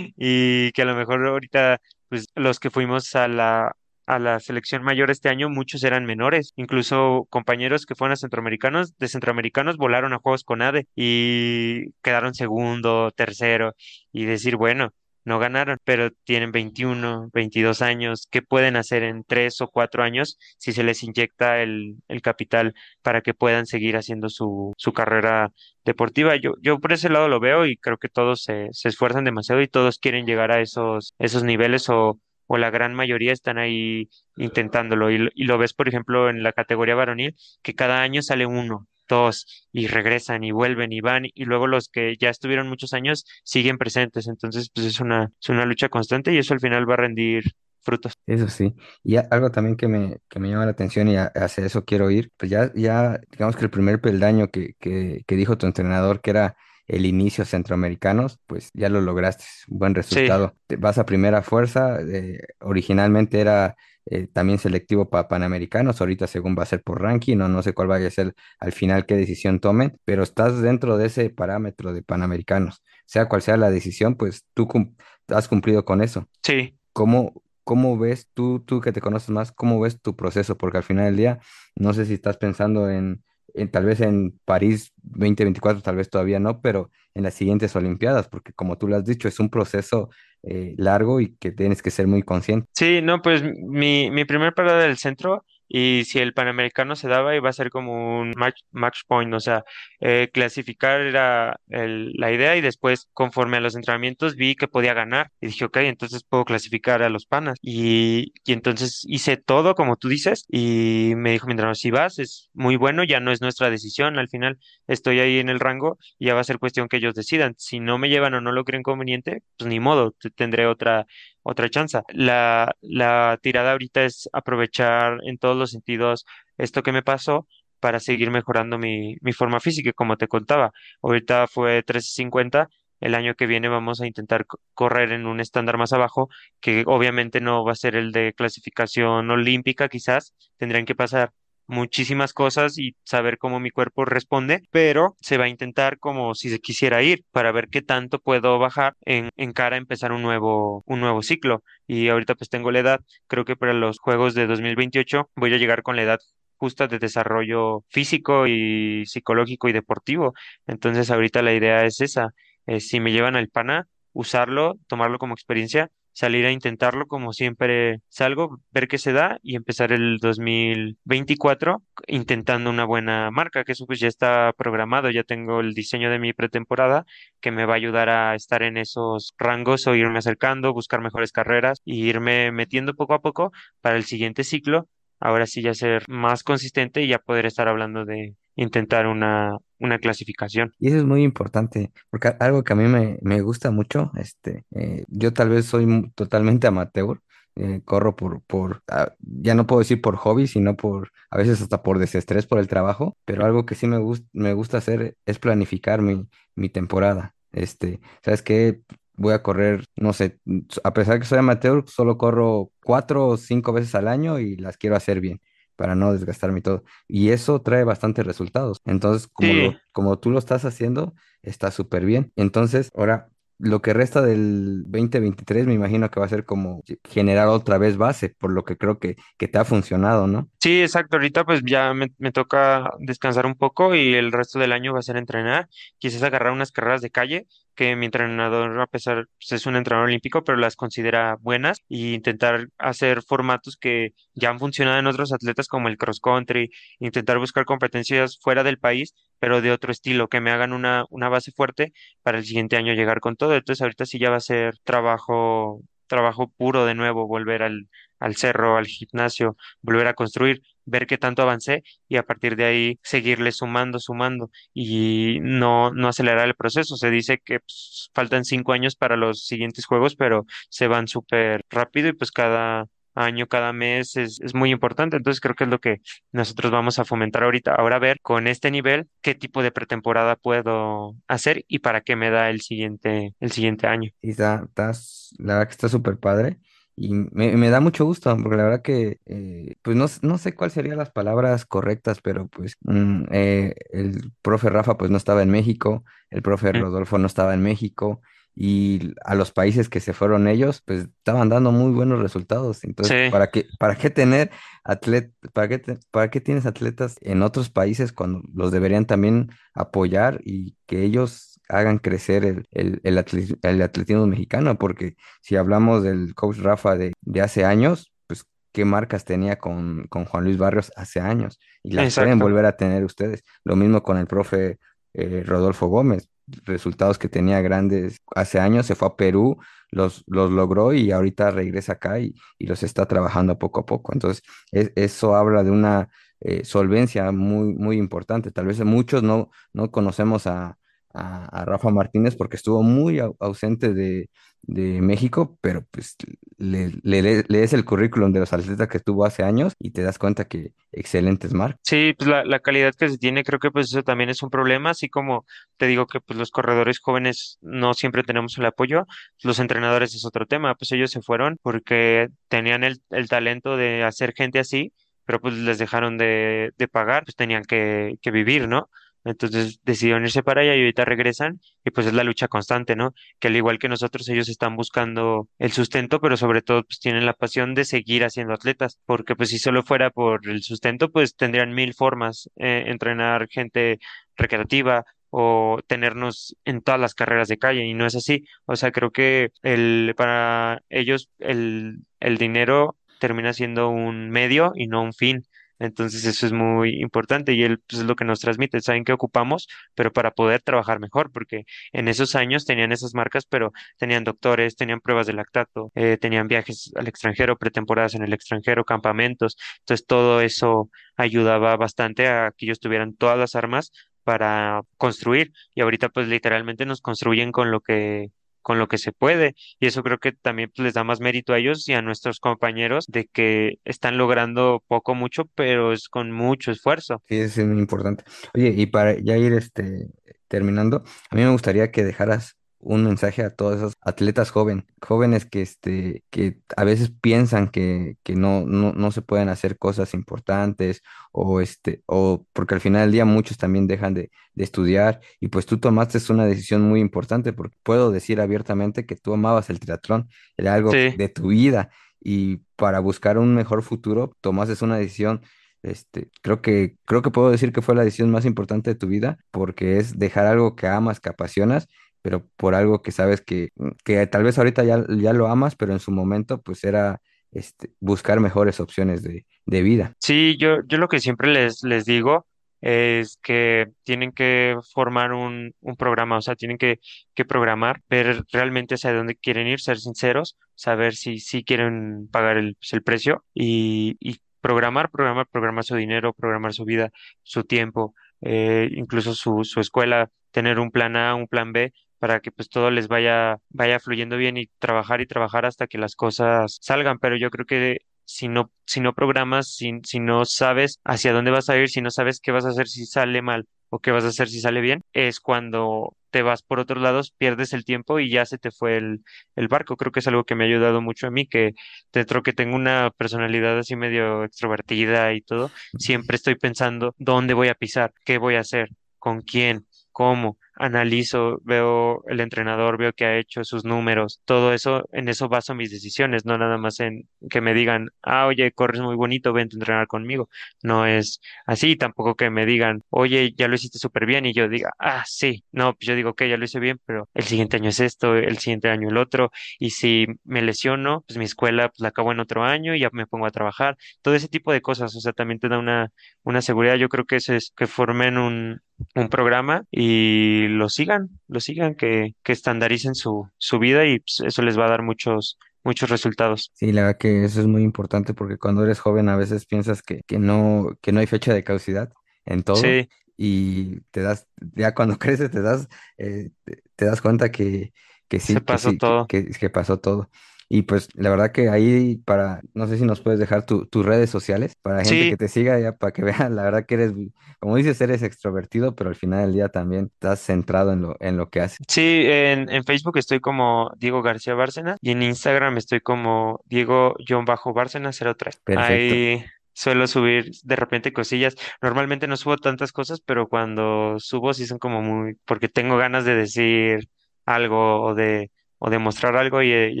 [0.16, 4.82] Y que a lo mejor ahorita, pues los que fuimos a la, a la selección
[4.82, 6.52] mayor este año, muchos eran menores.
[6.56, 12.34] Incluso compañeros que fueron a centroamericanos, de centroamericanos volaron a Juegos con ADE y quedaron
[12.34, 13.74] segundo, tercero.
[14.12, 14.92] Y decir, bueno,
[15.26, 18.28] no ganaron, pero tienen 21, 22 años.
[18.30, 23.20] ¿Qué pueden hacer en tres o cuatro años si se les inyecta el, capital para
[23.20, 25.52] que puedan seguir haciendo su, su carrera
[25.84, 26.36] deportiva.
[26.36, 29.62] Yo, yo por ese lado lo veo y creo que todos se, se esfuerzan demasiado
[29.62, 34.08] y todos quieren llegar a esos, esos niveles o, o la gran mayoría están ahí
[34.36, 35.10] intentándolo.
[35.10, 38.46] Y, lo- y lo ves, por ejemplo, en la categoría varonil, que cada año sale
[38.46, 42.92] uno, dos, y regresan y vuelven y van, y luego los que ya estuvieron muchos
[42.92, 44.26] años siguen presentes.
[44.28, 47.44] Entonces, pues es una, es una lucha constante y eso al final va a rendir
[47.82, 48.14] frutos.
[48.26, 48.74] Eso sí.
[49.04, 52.10] Y algo también que me, que me llama la atención y a- hacia eso quiero
[52.10, 56.20] ir, pues ya, ya digamos que el primer peldaño que, que, que dijo tu entrenador
[56.20, 60.54] que era el inicio centroamericanos, pues ya lo lograste, buen resultado.
[60.78, 63.76] Vas a primera fuerza, eh, originalmente era
[64.08, 67.72] eh, también selectivo para panamericanos, ahorita según va a ser por ranking, no, no sé
[67.72, 71.92] cuál vaya a ser al final qué decisión tomen, pero estás dentro de ese parámetro
[71.92, 72.82] de panamericanos.
[73.04, 74.94] Sea cual sea la decisión, pues tú cum-
[75.28, 76.28] has cumplido con eso.
[76.42, 76.78] sí.
[76.92, 80.56] ¿Cómo, cómo ves tú, tú que te conoces más, cómo ves tu proceso?
[80.56, 81.40] Porque al final del día,
[81.74, 83.22] no sé si estás pensando en,
[83.54, 88.28] en tal vez en París 2024, tal vez todavía no, pero en las siguientes Olimpiadas,
[88.28, 90.10] porque como tú lo has dicho, es un proceso
[90.42, 92.68] eh, largo y que tienes que ser muy consciente.
[92.74, 97.34] Sí, no, pues mi, mi primer parada del centro y si el Panamericano se daba
[97.36, 98.32] iba a ser como un
[98.72, 99.64] match, point, o sea,
[100.00, 104.94] eh, clasificar era el- la idea y después conforme a los entrenamientos vi que podía
[104.94, 107.58] ganar y dije, ok, entonces puedo clasificar a los panas.
[107.62, 112.18] Y, y entonces hice todo como tú dices y me dijo mi entrenador, si vas
[112.18, 115.98] es muy bueno, ya no es nuestra decisión, al final estoy ahí en el rango
[116.18, 118.52] y ya va a ser cuestión que ellos decidan, si no me llevan o no
[118.52, 121.06] lo creen conveniente, pues ni modo, tendré otra
[121.46, 122.00] otra chance.
[122.08, 126.24] La, la tirada ahorita es aprovechar en todos los sentidos
[126.58, 127.46] esto que me pasó
[127.80, 130.72] para seguir mejorando mi, mi forma física, como te contaba.
[131.02, 132.68] Ahorita fue 13.50.
[133.00, 136.28] El año que viene vamos a intentar co- correr en un estándar más abajo,
[136.60, 140.34] que obviamente no va a ser el de clasificación olímpica, quizás.
[140.56, 141.32] Tendrían que pasar
[141.66, 146.50] muchísimas cosas y saber cómo mi cuerpo responde, pero se va a intentar como si
[146.50, 150.82] se quisiera ir para ver qué tanto puedo bajar en, cara a empezar un nuevo,
[150.86, 151.62] un nuevo ciclo.
[151.86, 155.58] Y ahorita pues tengo la edad, creo que para los Juegos de 2028 voy a
[155.58, 156.18] llegar con la edad
[156.56, 160.34] justa de desarrollo físico y psicológico y deportivo.
[160.66, 162.34] Entonces ahorita la idea es esa,
[162.78, 168.62] si me llevan al PANA, usarlo, tomarlo como experiencia salir a intentarlo como siempre salgo,
[168.70, 174.00] ver qué se da y empezar el 2024 intentando una buena marca, que eso pues
[174.00, 177.04] ya está programado, ya tengo el diseño de mi pretemporada
[177.40, 181.32] que me va a ayudar a estar en esos rangos o irme acercando, buscar mejores
[181.32, 183.52] carreras y irme metiendo poco a poco
[183.82, 184.88] para el siguiente ciclo.
[185.20, 189.98] Ahora sí ya ser más consistente y ya poder estar hablando de intentar una, una
[189.98, 190.72] clasificación.
[190.78, 194.64] Y eso es muy importante, porque algo que a mí me, me gusta mucho, este,
[194.72, 197.20] eh, yo tal vez soy totalmente amateur,
[197.56, 201.62] eh, corro por, por, ah, ya no puedo decir por hobby, sino por, a veces
[201.62, 205.16] hasta por desestrés por el trabajo, pero algo que sí me, gus- me gusta hacer
[205.24, 207.34] es planificar mi, mi temporada.
[207.52, 208.82] Este, ¿sabes qué?
[209.14, 210.38] Voy a correr, no sé,
[210.84, 214.76] a pesar que soy amateur, solo corro cuatro o cinco veces al año y las
[214.76, 215.40] quiero hacer bien
[215.76, 216.84] para no desgastarme y todo.
[217.08, 218.80] Y eso trae bastantes resultados.
[218.84, 222.32] Entonces, como Sí, lo, como tú lo estás haciendo, está súper bien.
[222.36, 227.48] Entonces, ahora, lo que resta del 2023 me imagino que va a ser como generar
[227.48, 230.50] otra vez base, por lo que creo que, que te ha funcionado, ¿no?
[230.60, 231.16] Sí, exacto.
[231.16, 234.98] Ahorita pues ya me, me toca descansar un poco y el resto del año va
[235.00, 235.68] a ser entrenar.
[235.98, 237.46] Quizás agarrar unas carreras de calle,
[237.76, 242.14] que mi entrenador, a pesar, pues, es un entrenador olímpico, pero las considera buenas, y
[242.14, 247.38] intentar hacer formatos que ya han funcionado en otros atletas como el cross country, intentar
[247.38, 251.52] buscar competencias fuera del país, pero de otro estilo, que me hagan una, una base
[251.52, 253.54] fuerte para el siguiente año llegar con todo.
[253.54, 257.88] Entonces ahorita sí ya va a ser trabajo, trabajo puro de nuevo, volver al,
[258.18, 262.64] al cerro, al gimnasio volver a construir, ver qué tanto avancé y a partir de
[262.64, 266.96] ahí seguirle sumando, sumando y no, no acelerar el proceso.
[266.96, 271.64] Se dice que pues, faltan cinco años para los siguientes juegos, pero se van súper
[271.70, 272.86] rápido y pues cada
[273.16, 275.16] año, cada mes es, es muy importante.
[275.16, 276.00] Entonces creo que es lo que
[276.32, 277.74] nosotros vamos a fomentar ahorita.
[277.74, 282.30] Ahora ver con este nivel qué tipo de pretemporada puedo hacer y para qué me
[282.30, 284.10] da el siguiente, el siguiente año.
[284.22, 286.58] Y está, la verdad que está súper padre.
[286.98, 290.54] Y me, me da mucho gusto, porque la verdad que, eh, pues no, no sé
[290.54, 295.42] cuáles serían las palabras correctas, pero pues mm, eh, el profe Rafa pues no estaba
[295.42, 298.22] en México, el profe Rodolfo no estaba en México,
[298.58, 302.84] y a los países que se fueron ellos, pues estaban dando muy buenos resultados.
[302.84, 304.50] Entonces, Sí, ¿para qué, para qué tener
[304.82, 309.50] atlet, para qué, te- para qué tienes atletas en otros países cuando los deberían también
[309.74, 314.78] apoyar y que ellos hagan crecer el, el, el atle- el atletismo mexicano?
[314.78, 320.06] Porque si hablamos del coach Rafa de, de hace años, pues qué marcas tenía con,
[320.08, 323.42] con Juan Luis Barrios hace años y las pueden volver a tener ustedes.
[323.64, 324.78] Lo mismo con el profe
[325.12, 326.28] eh, Rodolfo Gómez,
[326.64, 329.58] resultados que tenía grandes hace años, se fue a Perú,
[329.90, 334.12] los, los logró y ahorita regresa acá y, y los está trabajando poco a poco.
[334.12, 334.42] Entonces,
[334.72, 336.08] es- eso habla de una
[336.40, 338.50] eh, solvencia muy, muy importante.
[338.52, 340.78] Tal vez muchos no, no conocemos a,
[341.14, 344.30] a, Rafa Martínez porque estuvo muy au- ausente de,
[344.66, 346.16] de México, pero pues
[346.58, 350.02] le, le- le- lees el currículum de los atletas que tuvo hace años y te
[350.02, 351.80] das cuenta que excelentes marcas.
[351.82, 354.50] Sí, pues la, la calidad que se tiene, creo que pues eso también es un
[354.50, 355.46] problema, así como
[355.76, 359.06] te digo que pues los corredores jóvenes no siempre tenemos el apoyo,
[359.44, 364.02] los entrenadores es otro tema, pues ellos se fueron porque tenían el, el talento de
[364.02, 364.92] hacer gente así,
[365.24, 368.90] pero pues les dejaron de, de pagar, pues tenían que, que vivir, ¿no?
[369.26, 373.12] Entonces decidieron irse para allá y ahorita regresan y pues es la lucha constante, ¿no?
[373.40, 377.26] Que al igual que nosotros, ellos están buscando el sustento, pero sobre todo pues tienen
[377.26, 381.34] la pasión de seguir haciendo atletas, porque pues si solo fuera por el sustento, pues
[381.36, 383.98] tendrían mil formas, eh, entrenar gente
[384.36, 388.44] recreativa o tenernos en todas las carreras de calle y no es así.
[388.66, 394.86] O sea, creo que el, para ellos el, el dinero termina siendo un medio y
[394.86, 395.44] no un fin.
[395.78, 399.12] Entonces eso es muy importante y él pues, es lo que nos transmite, saben qué
[399.12, 404.24] ocupamos, pero para poder trabajar mejor, porque en esos años tenían esas marcas, pero tenían
[404.24, 409.56] doctores, tenían pruebas de lactato, eh, tenían viajes al extranjero, pretemporadas en el extranjero, campamentos,
[409.80, 413.92] entonces todo eso ayudaba bastante a que ellos tuvieran todas las armas
[414.24, 418.30] para construir y ahorita pues literalmente nos construyen con lo que
[418.66, 421.52] con lo que se puede y eso creo que también pues, les da más mérito
[421.52, 426.32] a ellos y a nuestros compañeros de que están logrando poco mucho pero es con
[426.32, 427.22] mucho esfuerzo.
[427.28, 428.24] Sí, es muy importante.
[428.54, 430.08] Oye, y para ya ir este,
[430.48, 432.56] terminando, a mí me gustaría que dejaras
[432.86, 438.16] un mensaje a todos esos atletas joven, jóvenes que, este, que a veces piensan que,
[438.22, 443.02] que no, no, no se pueden hacer cosas importantes o, este, o porque al final
[443.02, 447.00] del día muchos también dejan de, de estudiar y pues tú tomaste una decisión muy
[447.00, 451.48] importante porque puedo decir abiertamente que tú amabas el triatlón, era algo Sí, de tu
[451.48, 455.42] vida y para buscar un mejor futuro tomaste una decisión
[455.82, 459.06] este, creo que, creo que puedo decir que fue la decisión más importante de tu
[459.06, 461.86] vida porque es dejar algo que amas, que apasionas,
[462.26, 463.68] pero por algo que sabes que,
[464.04, 467.20] que tal vez ahorita ya, ya lo amas, pero en su momento pues era
[467.52, 470.12] este, buscar mejores opciones de, de vida.
[470.18, 472.44] Sí, yo, yo lo que siempre les, les digo
[472.80, 476.98] es que tienen que formar un, un programa, o sea, tienen que,
[477.32, 482.56] que programar, ver realmente hacia dónde quieren ir, ser sinceros, saber si, si quieren pagar
[482.56, 484.18] el, pues, el precio y,
[484.60, 487.12] programar, programar, programar su dinero, programar su vida,
[487.44, 492.40] su tiempo, eh, incluso su, su escuela, tener un plan A, un plan B para
[492.40, 496.14] que pues todo les vaya, vaya fluyendo bien y trabajar y trabajar hasta que las
[496.14, 497.18] cosas salgan.
[497.18, 501.50] Pero yo creo que si no, si no programas, si, si no sabes hacia dónde
[501.50, 504.10] vas a ir, si no sabes qué vas a hacer si sale mal o qué
[504.10, 507.84] vas a hacer si sale bien, es cuando te vas por otros lados, pierdes el
[507.84, 509.22] tiempo y ya se te fue el,
[509.54, 509.96] el barco.
[509.96, 511.72] Creo que es algo que me ha ayudado mucho a mí, que
[512.12, 517.68] dentro que tengo una personalidad así medio extrovertida y todo, siempre estoy pensando dónde voy
[517.68, 523.24] a pisar, qué voy a hacer, con quién, cómo analizo, veo el entrenador, veo que
[523.24, 527.28] ha hecho sus números, todo eso, en eso baso mis decisiones, no nada más en
[527.50, 530.48] que me digan, ah, oye, corres muy bonito, vente a entrenar conmigo.
[530.82, 534.68] No es así, tampoco que me digan, oye, ya lo hiciste súper bien y yo
[534.68, 537.76] diga, ah, sí, no, pues yo digo que ya lo hice bien, pero el siguiente
[537.76, 541.88] año es esto, el siguiente año el otro, y si me lesiono, pues mi escuela
[541.88, 544.72] pues la acabo en otro año y ya me pongo a trabajar, todo ese tipo
[544.72, 546.10] de cosas, o sea, también te da una,
[546.42, 548.80] una seguridad, yo creo que eso es que formen un,
[549.14, 554.40] un programa y lo sigan, lo sigan, que, que estandaricen su, su vida y pues,
[554.46, 556.70] eso les va a dar muchos, muchos resultados.
[556.74, 560.02] Sí, la verdad que eso es muy importante porque cuando eres joven a veces piensas
[560.02, 562.12] que, que no, que no hay fecha de caducidad
[562.44, 565.88] en todo Sí, y te das, ya cuando creces te das,
[566.18, 566.50] eh,
[566.96, 567.92] te, das cuenta que,
[568.28, 569.26] que se sí, que pasó sí, todo.
[569.26, 570.30] que, que pasó todo.
[570.68, 574.04] Y pues la verdad que ahí para, no sé si nos puedes dejar tu- tus
[574.04, 577.12] redes sociales para gente que te siga, ya para que vean, la verdad que eres,
[577.60, 581.36] como dices, eres extrovertido, pero al final del día también estás centrado en lo, en
[581.36, 581.78] lo que haces.
[581.88, 588.10] sí, en, en Facebook estoy como Diego García Bárcena y en Instagram estoy como Diego-Bárcena
[588.12, 588.60] 03.
[588.64, 589.14] Perfecto.
[589.14, 591.54] Ahí suelo subir de repente cosillas.
[591.82, 596.24] Normalmente no subo tantas cosas, pero cuando subo sí son como muy, porque tengo ganas
[596.24, 597.08] de decir
[597.44, 600.00] algo o de, o de mostrar algo y, eh, y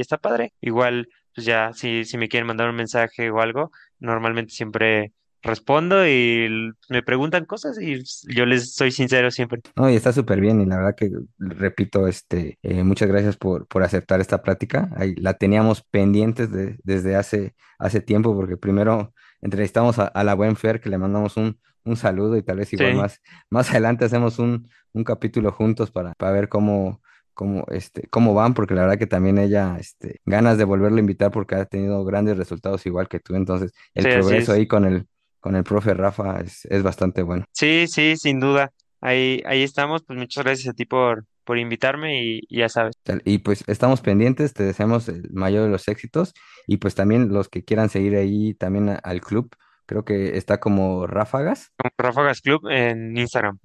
[0.00, 0.52] está padre.
[0.60, 5.12] Igual, pues ya, si, si me quieren mandar un mensaje o algo, normalmente siempre
[5.42, 8.02] respondo y me preguntan cosas y
[8.34, 9.60] yo les soy sincero siempre.
[9.76, 13.66] No, y está súper bien, y la verdad que, repito, este, eh, muchas gracias por,
[13.68, 14.88] por aceptar esta plática.
[14.96, 19.12] Ahí la teníamos pendientes de- desde hace, hace tiempo, porque primero
[19.42, 22.72] entrevistamos a, a la buen Fer, que le mandamos un, un saludo, y tal vez
[22.72, 23.20] igual Sí, más,
[23.50, 27.02] más adelante hacemos un, un capítulo juntos para, para ver cómo,
[27.36, 31.00] cómo, este, cómo van, porque la verdad que también ella, este, ganas de volverlo a
[31.00, 33.36] invitar porque ha tenido grandes resultados igual que tú.
[33.36, 34.58] Entonces, el sí, progreso es.
[34.58, 35.06] ahí con el,
[35.40, 37.44] con el profe Rafa es, es bastante bueno.
[37.52, 38.72] Sí, sí, sin duda.
[39.00, 40.02] Ahí, ahí estamos.
[40.04, 42.94] Pues muchas gracias a ti por, por invitarme y, y ya sabes.
[43.24, 46.34] Y pues estamos pendientes, te deseamos el mayor de los éxitos
[46.66, 49.54] y pues también los que quieran seguir ahí también a- al club,
[49.86, 53.58] creo que está como Ráfagas, Ráfagas Club en Instagram.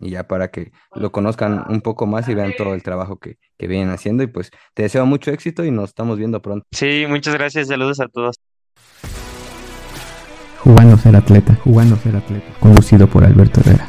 [0.00, 3.38] Y ya para que lo conozcan un poco más y vean todo el trabajo que,
[3.58, 6.66] que vienen haciendo y pues te deseo mucho éxito y nos estamos viendo pronto.
[6.72, 7.68] Sí, muchas gracias.
[7.68, 8.36] Saludos a todos.
[10.58, 12.46] Jugando ser atleta, jugando ser atleta.
[12.60, 13.88] Conducido por Alberto Herrera.